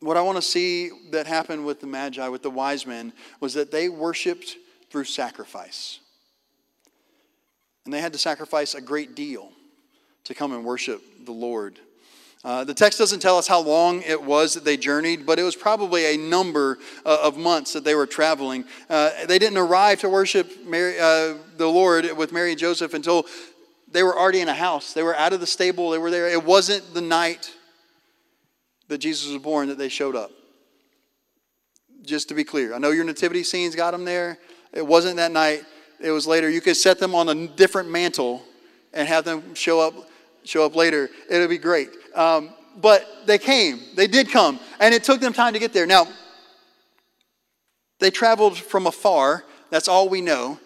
What 0.00 0.16
I 0.16 0.22
want 0.22 0.36
to 0.36 0.42
see 0.42 0.90
that 1.12 1.28
happened 1.28 1.64
with 1.64 1.80
the 1.80 1.86
Magi, 1.86 2.26
with 2.28 2.42
the 2.42 2.50
wise 2.50 2.86
men, 2.86 3.12
was 3.40 3.54
that 3.54 3.70
they 3.70 3.88
worshiped 3.88 4.56
through 4.90 5.04
sacrifice. 5.04 6.00
And 7.84 7.94
they 7.94 8.00
had 8.00 8.12
to 8.12 8.18
sacrifice 8.18 8.74
a 8.74 8.80
great 8.80 9.14
deal 9.14 9.51
to 10.24 10.34
come 10.34 10.52
and 10.52 10.64
worship 10.64 11.02
the 11.24 11.32
Lord. 11.32 11.78
Uh, 12.44 12.64
the 12.64 12.74
text 12.74 12.98
doesn't 12.98 13.20
tell 13.20 13.38
us 13.38 13.46
how 13.46 13.60
long 13.60 14.02
it 14.02 14.20
was 14.20 14.54
that 14.54 14.64
they 14.64 14.76
journeyed, 14.76 15.24
but 15.24 15.38
it 15.38 15.44
was 15.44 15.54
probably 15.54 16.14
a 16.14 16.16
number 16.16 16.78
uh, 17.06 17.18
of 17.22 17.36
months 17.36 17.72
that 17.72 17.84
they 17.84 17.94
were 17.94 18.06
traveling. 18.06 18.64
Uh, 18.90 19.10
they 19.26 19.38
didn't 19.38 19.58
arrive 19.58 20.00
to 20.00 20.08
worship 20.08 20.50
Mary, 20.66 20.98
uh, 20.98 21.34
the 21.56 21.68
Lord 21.68 22.16
with 22.16 22.32
Mary 22.32 22.50
and 22.50 22.58
Joseph 22.58 22.94
until 22.94 23.26
they 23.92 24.02
were 24.02 24.18
already 24.18 24.40
in 24.40 24.48
a 24.48 24.54
house. 24.54 24.92
They 24.92 25.04
were 25.04 25.14
out 25.14 25.32
of 25.32 25.38
the 25.38 25.46
stable, 25.46 25.90
they 25.90 25.98
were 25.98 26.10
there. 26.10 26.28
It 26.28 26.44
wasn't 26.44 26.94
the 26.94 27.00
night 27.00 27.52
that 28.88 28.98
Jesus 28.98 29.30
was 29.30 29.40
born 29.40 29.68
that 29.68 29.78
they 29.78 29.88
showed 29.88 30.16
up. 30.16 30.32
Just 32.02 32.28
to 32.30 32.34
be 32.34 32.42
clear, 32.42 32.74
I 32.74 32.78
know 32.78 32.90
your 32.90 33.04
nativity 33.04 33.44
scenes 33.44 33.76
got 33.76 33.92
them 33.92 34.04
there. 34.04 34.38
It 34.72 34.84
wasn't 34.84 35.16
that 35.18 35.30
night, 35.30 35.64
it 36.00 36.10
was 36.10 36.26
later. 36.26 36.50
You 36.50 36.60
could 36.60 36.76
set 36.76 36.98
them 36.98 37.14
on 37.14 37.28
a 37.28 37.46
different 37.46 37.88
mantel 37.88 38.42
and 38.92 39.06
have 39.06 39.24
them 39.24 39.54
show 39.54 39.78
up 39.78 39.94
show 40.44 40.64
up 40.64 40.74
later. 40.74 41.08
It'll 41.30 41.48
be 41.48 41.58
great. 41.58 41.90
Um, 42.14 42.50
but 42.80 43.26
they 43.26 43.38
came. 43.38 43.80
They 43.94 44.06
did 44.06 44.30
come. 44.30 44.58
And 44.80 44.94
it 44.94 45.04
took 45.04 45.20
them 45.20 45.32
time 45.32 45.52
to 45.52 45.58
get 45.58 45.72
there. 45.72 45.86
Now, 45.86 46.06
they 47.98 48.10
traveled 48.10 48.56
from 48.56 48.86
afar. 48.86 49.44
That's 49.70 49.88
all 49.88 50.08
we 50.08 50.20
know. 50.20 50.58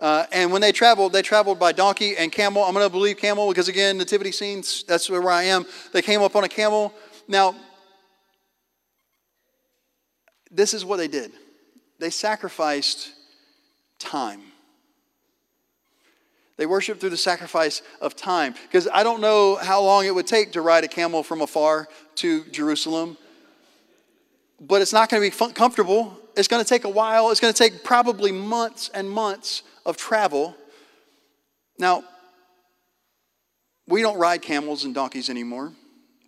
Uh, 0.00 0.26
and 0.32 0.52
when 0.52 0.60
they 0.60 0.72
traveled, 0.72 1.12
they 1.12 1.22
traveled 1.22 1.58
by 1.58 1.72
donkey 1.72 2.16
and 2.16 2.30
camel. 2.30 2.62
I'm 2.62 2.74
going 2.74 2.86
to 2.86 2.90
believe 2.90 3.16
camel 3.16 3.48
because, 3.48 3.68
again, 3.68 3.96
nativity 3.96 4.32
scenes, 4.32 4.84
that's 4.84 5.08
where 5.08 5.28
I 5.30 5.44
am. 5.44 5.64
They 5.92 6.02
came 6.02 6.22
up 6.22 6.36
on 6.36 6.44
a 6.44 6.48
camel. 6.48 6.92
Now, 7.26 7.54
this 10.50 10.74
is 10.74 10.84
what 10.84 10.98
they 10.98 11.08
did 11.08 11.32
they 11.98 12.10
sacrificed 12.10 13.12
time. 13.98 14.42
They 16.56 16.66
worship 16.66 17.00
through 17.00 17.10
the 17.10 17.16
sacrifice 17.16 17.82
of 18.00 18.14
time. 18.14 18.54
Because 18.62 18.88
I 18.92 19.02
don't 19.02 19.20
know 19.20 19.56
how 19.56 19.82
long 19.82 20.06
it 20.06 20.14
would 20.14 20.26
take 20.26 20.52
to 20.52 20.60
ride 20.60 20.84
a 20.84 20.88
camel 20.88 21.22
from 21.22 21.40
afar 21.40 21.88
to 22.16 22.44
Jerusalem, 22.44 23.16
but 24.60 24.80
it's 24.80 24.92
not 24.92 25.10
going 25.10 25.22
to 25.22 25.26
be 25.26 25.34
fun- 25.34 25.52
comfortable. 25.52 26.16
It's 26.36 26.48
going 26.48 26.62
to 26.62 26.68
take 26.68 26.84
a 26.84 26.88
while. 26.88 27.30
It's 27.30 27.40
going 27.40 27.52
to 27.52 27.58
take 27.58 27.82
probably 27.82 28.30
months 28.30 28.88
and 28.94 29.10
months 29.10 29.62
of 29.84 29.96
travel. 29.96 30.56
Now, 31.78 32.04
we 33.88 34.00
don't 34.02 34.18
ride 34.18 34.40
camels 34.40 34.84
and 34.84 34.94
donkeys 34.94 35.28
anymore. 35.28 35.72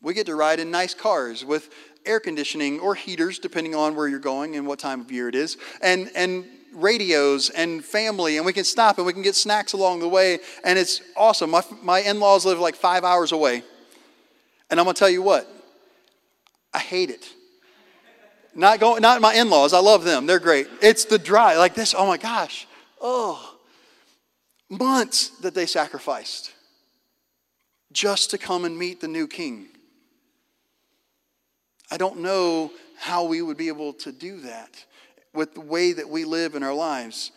We 0.02 0.12
get 0.12 0.26
to 0.26 0.34
ride 0.34 0.60
in 0.60 0.70
nice 0.70 0.94
cars 0.94 1.44
with 1.44 1.70
air 2.04 2.20
conditioning 2.20 2.80
or 2.80 2.94
heaters, 2.94 3.38
depending 3.38 3.74
on 3.74 3.96
where 3.96 4.06
you're 4.08 4.18
going 4.18 4.56
and 4.56 4.66
what 4.66 4.78
time 4.78 5.00
of 5.00 5.10
year 5.10 5.28
it 5.28 5.34
is. 5.34 5.56
And, 5.80 6.10
and 6.14 6.46
radios 6.76 7.50
and 7.50 7.84
family, 7.84 8.36
and 8.36 8.46
we 8.46 8.52
can 8.52 8.64
stop 8.64 8.98
and 8.98 9.06
we 9.06 9.12
can 9.12 9.22
get 9.22 9.34
snacks 9.34 9.72
along 9.72 10.00
the 10.00 10.08
way, 10.08 10.38
and 10.62 10.78
it's 10.78 11.00
awesome. 11.16 11.50
My, 11.50 11.62
my 11.82 12.00
in 12.00 12.20
laws 12.20 12.44
live 12.44 12.58
like 12.58 12.76
five 12.76 13.02
hours 13.02 13.32
away. 13.32 13.62
And 14.70 14.78
I'm 14.78 14.84
gonna 14.84 14.94
tell 14.94 15.10
you 15.10 15.22
what, 15.22 15.48
I 16.72 16.78
hate 16.78 17.10
it. 17.10 17.28
Not 18.54 18.80
going, 18.80 19.02
not 19.02 19.20
my 19.20 19.34
in-laws. 19.34 19.74
I 19.74 19.80
love 19.80 20.02
them. 20.02 20.26
They're 20.26 20.38
great. 20.38 20.66
It's 20.80 21.04
the 21.04 21.18
drive, 21.18 21.58
like 21.58 21.74
this. 21.74 21.94
Oh 21.96 22.06
my 22.06 22.16
gosh. 22.16 22.66
Oh, 23.00 23.54
months 24.70 25.28
that 25.40 25.54
they 25.54 25.66
sacrificed 25.66 26.52
just 27.92 28.30
to 28.30 28.38
come 28.38 28.64
and 28.64 28.76
meet 28.76 29.00
the 29.00 29.08
new 29.08 29.28
king. 29.28 29.66
I 31.90 31.98
don't 31.98 32.20
know 32.20 32.72
how 32.98 33.24
we 33.24 33.42
would 33.42 33.58
be 33.58 33.68
able 33.68 33.92
to 33.92 34.10
do 34.10 34.40
that 34.40 34.84
with 35.36 35.54
the 35.54 35.60
way 35.60 35.92
that 35.92 36.08
we 36.08 36.24
live 36.24 36.54
in 36.54 36.62
our 36.62 36.74
lives. 36.74 37.30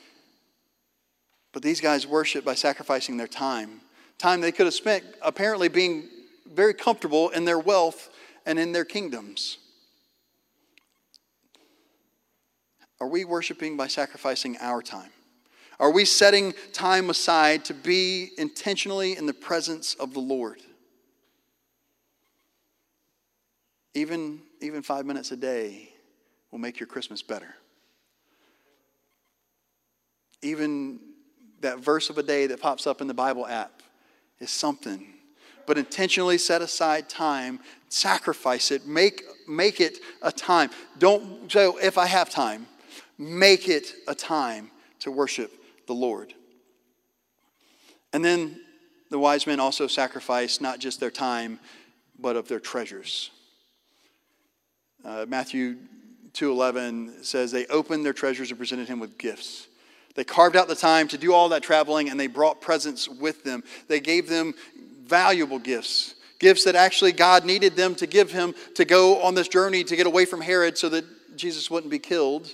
But 1.51 1.62
these 1.62 1.81
guys 1.81 2.07
worship 2.07 2.45
by 2.45 2.55
sacrificing 2.55 3.17
their 3.17 3.27
time. 3.27 3.81
Time 4.17 4.41
they 4.41 4.51
could 4.51 4.65
have 4.65 4.73
spent 4.73 5.03
apparently 5.21 5.67
being 5.67 6.07
very 6.51 6.73
comfortable 6.73 7.29
in 7.29 7.45
their 7.45 7.59
wealth 7.59 8.09
and 8.45 8.57
in 8.57 8.71
their 8.71 8.85
kingdoms. 8.85 9.57
Are 13.01 13.07
we 13.07 13.23
worshiping 13.23 13.77
by 13.77 13.88
sacrificing 13.88 14.57
our 14.59 14.81
time? 14.81 15.12
Are 15.79 15.91
we 15.91 16.03
setting 16.03 16.53
time 16.73 17.09
aside 17.09 17.63
to 17.65 17.73
be 17.73 18.31
intentionally 18.38 19.15
in 19.15 19.25
the 19.25 19.33
presence 19.33 19.93
of 19.95 20.13
the 20.13 20.19
Lord? 20.19 20.59
Even, 23.93 24.41
even 24.62 24.81
five 24.81 25.05
minutes 25.05 25.31
a 25.31 25.38
day 25.38 25.93
will 26.51 26.59
make 26.59 26.79
your 26.79 26.88
Christmas 26.88 27.21
better. 27.21 27.55
Even 30.41 30.99
that 31.62 31.80
verse 31.80 32.10
of 32.10 32.17
a 32.17 32.23
day 32.23 32.47
that 32.47 32.62
pops 32.62 32.88
up 32.88 33.02
in 33.02 33.08
the 33.08 33.13
Bible 33.13 33.45
app 33.45 33.82
is 34.39 34.49
something. 34.49 35.13
But 35.65 35.78
intentionally 35.78 36.38
set 36.38 36.62
aside 36.62 37.10
time, 37.10 37.60
sacrifice 37.89 38.71
it, 38.71 38.88
make, 38.88 39.23
make 39.47 39.82
it 39.82 39.99
a 40.21 40.32
time. 40.32 40.69
Don't 40.97 41.52
say, 41.52 41.67
if 41.82 41.97
I 41.97 42.08
have 42.08 42.30
time, 42.30 42.67
make 43.17 43.67
it 43.67 43.93
a 44.08 44.15
time 44.15 44.71
to 44.99 45.12
worship 45.12 45.52
the 45.88 45.93
Lord. 45.93 46.34
And 48.13 48.23
then 48.23 48.62
the 49.10 49.19
wise 49.19 49.45
men 49.45 49.60
also 49.60 49.88
sacrificed 49.88 50.62
not 50.62 50.80
just 50.80 50.99
their 50.99 51.12
time, 51.12 51.60
but 52.17 52.36
of 52.36 52.47
their 52.47 52.60
treasures. 52.60 53.32
Uh, 55.04 55.25
Matthew 55.28 55.78
2:11 56.34 57.23
says 57.23 57.52
they 57.52 57.65
opened 57.67 58.06
their 58.06 58.13
treasures 58.13 58.49
and 58.49 58.58
presented 58.58 58.88
him 58.88 58.99
with 58.99 59.17
gifts. 59.17 59.67
They 60.19 60.25
carved 60.25 60.58
out 60.58 60.67
the 60.67 60.75
time 60.75 61.08
to 61.08 61.17
do 61.17 61.34
all 61.34 61.47
that 61.47 61.63
traveling 61.63 62.10
and 62.10 62.19
they 62.19 62.27
brought 62.27 62.60
presents 62.60 63.08
with 63.08 63.45
them. 63.45 63.63
They 63.88 64.01
gave 64.01 64.27
them 64.27 64.53
valuable 65.05 65.60
gifts, 65.60 66.13
gifts 66.39 66.65
that 66.65 66.75
actually 66.75 67.13
God 67.13 67.45
needed 67.45 67.77
them 67.77 67.95
to 67.95 68.05
give 68.05 68.29
him 68.29 68.53
to 68.75 68.84
go 68.84 69.21
on 69.21 69.34
this 69.34 69.47
journey 69.47 69.82
to 69.86 69.95
get 69.95 70.08
away 70.08 70.25
from 70.25 70.41
Herod 70.41 70.77
so 70.77 70.89
that 70.89 71.05
Jesus 71.38 71.71
wouldn't 71.71 71.89
be 71.89 71.99
killed 71.99 72.49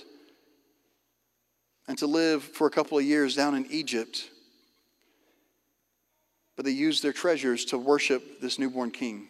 and 1.88 1.98
to 1.98 2.06
live 2.06 2.44
for 2.44 2.68
a 2.68 2.70
couple 2.70 2.98
of 2.98 3.04
years 3.04 3.34
down 3.34 3.56
in 3.56 3.66
Egypt. 3.68 4.30
But 6.54 6.66
they 6.66 6.70
used 6.70 7.02
their 7.02 7.12
treasures 7.12 7.64
to 7.64 7.78
worship 7.78 8.40
this 8.40 8.60
newborn 8.60 8.92
king. 8.92 9.26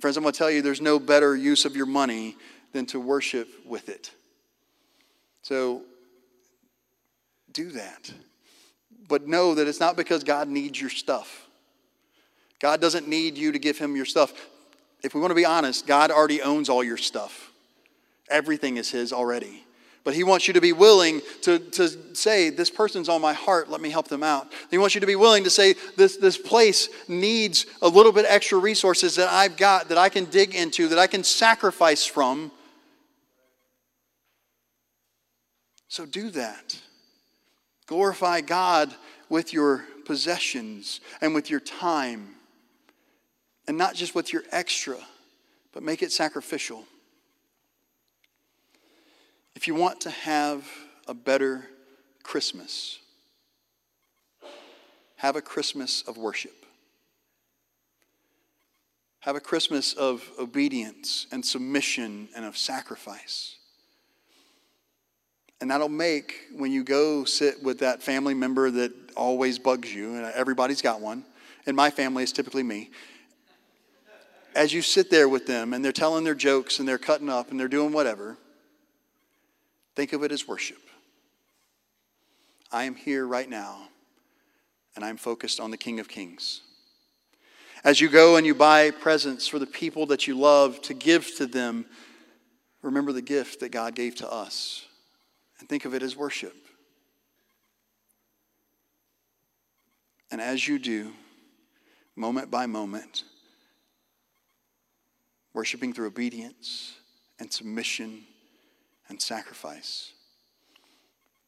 Friends, 0.00 0.16
I'm 0.16 0.24
going 0.24 0.32
to 0.32 0.38
tell 0.38 0.50
you 0.50 0.62
there's 0.62 0.80
no 0.80 0.98
better 0.98 1.36
use 1.36 1.64
of 1.64 1.76
your 1.76 1.86
money 1.86 2.36
than 2.72 2.86
to 2.86 2.98
worship 2.98 3.46
with 3.64 3.88
it. 3.88 4.10
So 5.42 5.82
do 7.52 7.70
that. 7.72 8.12
But 9.08 9.26
know 9.26 9.54
that 9.54 9.68
it's 9.68 9.80
not 9.80 9.96
because 9.96 10.24
God 10.24 10.48
needs 10.48 10.80
your 10.80 10.90
stuff. 10.90 11.46
God 12.60 12.80
doesn't 12.80 13.08
need 13.08 13.36
you 13.36 13.52
to 13.52 13.58
give 13.58 13.78
him 13.78 13.96
your 13.96 14.04
stuff. 14.04 14.32
If 15.02 15.14
we 15.14 15.20
want 15.20 15.32
to 15.32 15.36
be 15.36 15.44
honest, 15.44 15.86
God 15.86 16.10
already 16.10 16.40
owns 16.40 16.68
all 16.68 16.84
your 16.84 16.96
stuff. 16.96 17.50
Everything 18.30 18.76
is 18.76 18.90
his 18.90 19.12
already. 19.12 19.64
But 20.04 20.14
he 20.14 20.24
wants 20.24 20.48
you 20.48 20.54
to 20.54 20.60
be 20.60 20.72
willing 20.72 21.22
to, 21.42 21.58
to 21.58 21.88
say, 22.14 22.50
This 22.50 22.70
person's 22.70 23.08
on 23.08 23.20
my 23.20 23.32
heart, 23.32 23.70
let 23.70 23.80
me 23.80 23.90
help 23.90 24.08
them 24.08 24.22
out. 24.22 24.50
He 24.70 24.78
wants 24.78 24.94
you 24.94 25.00
to 25.00 25.06
be 25.06 25.14
willing 25.14 25.44
to 25.44 25.50
say, 25.50 25.74
This, 25.96 26.16
this 26.16 26.36
place 26.36 26.88
needs 27.06 27.66
a 27.80 27.88
little 27.88 28.12
bit 28.12 28.26
extra 28.28 28.58
resources 28.58 29.16
that 29.16 29.28
I've 29.28 29.56
got, 29.56 29.88
that 29.90 29.98
I 29.98 30.08
can 30.08 30.24
dig 30.24 30.54
into, 30.54 30.88
that 30.88 30.98
I 30.98 31.06
can 31.06 31.22
sacrifice 31.22 32.04
from. 32.04 32.50
So 35.88 36.06
do 36.06 36.30
that. 36.30 36.80
Glorify 37.86 38.40
God 38.40 38.94
with 39.28 39.52
your 39.52 39.84
possessions 40.04 41.00
and 41.20 41.34
with 41.34 41.50
your 41.50 41.60
time, 41.60 42.34
and 43.66 43.78
not 43.78 43.94
just 43.94 44.14
with 44.14 44.32
your 44.32 44.42
extra, 44.50 44.98
but 45.72 45.82
make 45.82 46.02
it 46.02 46.12
sacrificial. 46.12 46.84
If 49.54 49.68
you 49.68 49.74
want 49.74 50.00
to 50.02 50.10
have 50.10 50.68
a 51.06 51.14
better 51.14 51.68
Christmas, 52.22 52.98
have 55.16 55.36
a 55.36 55.42
Christmas 55.42 56.02
of 56.02 56.16
worship. 56.16 56.66
Have 59.20 59.36
a 59.36 59.40
Christmas 59.40 59.92
of 59.92 60.28
obedience 60.36 61.28
and 61.30 61.46
submission 61.46 62.28
and 62.34 62.44
of 62.44 62.58
sacrifice. 62.58 63.56
And 65.62 65.70
that'll 65.70 65.88
make, 65.88 66.48
when 66.54 66.72
you 66.72 66.82
go 66.82 67.24
sit 67.24 67.62
with 67.62 67.78
that 67.78 68.02
family 68.02 68.34
member 68.34 68.68
that 68.72 68.92
always 69.16 69.58
bugs 69.58 69.94
you, 69.94 70.16
and 70.16 70.26
everybody's 70.34 70.82
got 70.82 71.00
one, 71.00 71.24
and 71.66 71.76
my 71.76 71.88
family 71.88 72.24
is 72.24 72.32
typically 72.32 72.64
me. 72.64 72.90
As 74.54 74.74
you 74.74 74.82
sit 74.82 75.08
there 75.08 75.28
with 75.28 75.46
them 75.46 75.72
and 75.72 75.82
they're 75.82 75.92
telling 75.92 76.24
their 76.24 76.34
jokes 76.34 76.80
and 76.80 76.86
they're 76.86 76.98
cutting 76.98 77.30
up 77.30 77.50
and 77.50 77.58
they're 77.58 77.68
doing 77.68 77.92
whatever, 77.92 78.36
Think 79.94 80.12
of 80.12 80.22
it 80.22 80.32
as 80.32 80.48
worship. 80.48 80.80
I 82.70 82.84
am 82.84 82.94
here 82.94 83.26
right 83.26 83.48
now, 83.48 83.88
and 84.96 85.04
I'm 85.04 85.18
focused 85.18 85.60
on 85.60 85.70
the 85.70 85.76
King 85.76 86.00
of 86.00 86.08
Kings. 86.08 86.62
As 87.84 88.00
you 88.00 88.08
go 88.08 88.36
and 88.36 88.46
you 88.46 88.54
buy 88.54 88.90
presents 88.90 89.46
for 89.46 89.58
the 89.58 89.66
people 89.66 90.06
that 90.06 90.26
you 90.26 90.38
love 90.38 90.80
to 90.82 90.94
give 90.94 91.36
to 91.36 91.46
them, 91.46 91.84
remember 92.80 93.12
the 93.12 93.22
gift 93.22 93.60
that 93.60 93.70
God 93.70 93.94
gave 93.94 94.14
to 94.16 94.32
us 94.32 94.86
and 95.62 95.68
think 95.68 95.84
of 95.84 95.94
it 95.94 96.02
as 96.02 96.16
worship. 96.16 96.56
And 100.32 100.40
as 100.40 100.66
you 100.66 100.80
do, 100.80 101.12
moment 102.16 102.50
by 102.50 102.66
moment, 102.66 103.22
worshiping 105.54 105.92
through 105.92 106.08
obedience 106.08 106.94
and 107.38 107.52
submission 107.52 108.24
and 109.08 109.22
sacrifice, 109.22 110.10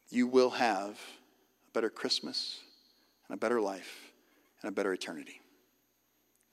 you 0.09 0.27
will 0.27 0.51
have 0.51 0.91
a 0.91 1.71
better 1.73 1.89
Christmas 1.89 2.61
and 3.27 3.35
a 3.35 3.37
better 3.37 3.59
life 3.59 4.13
and 4.61 4.69
a 4.69 4.71
better 4.71 4.93
eternity. 4.93 5.41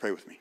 Pray 0.00 0.10
with 0.10 0.26
me. 0.26 0.40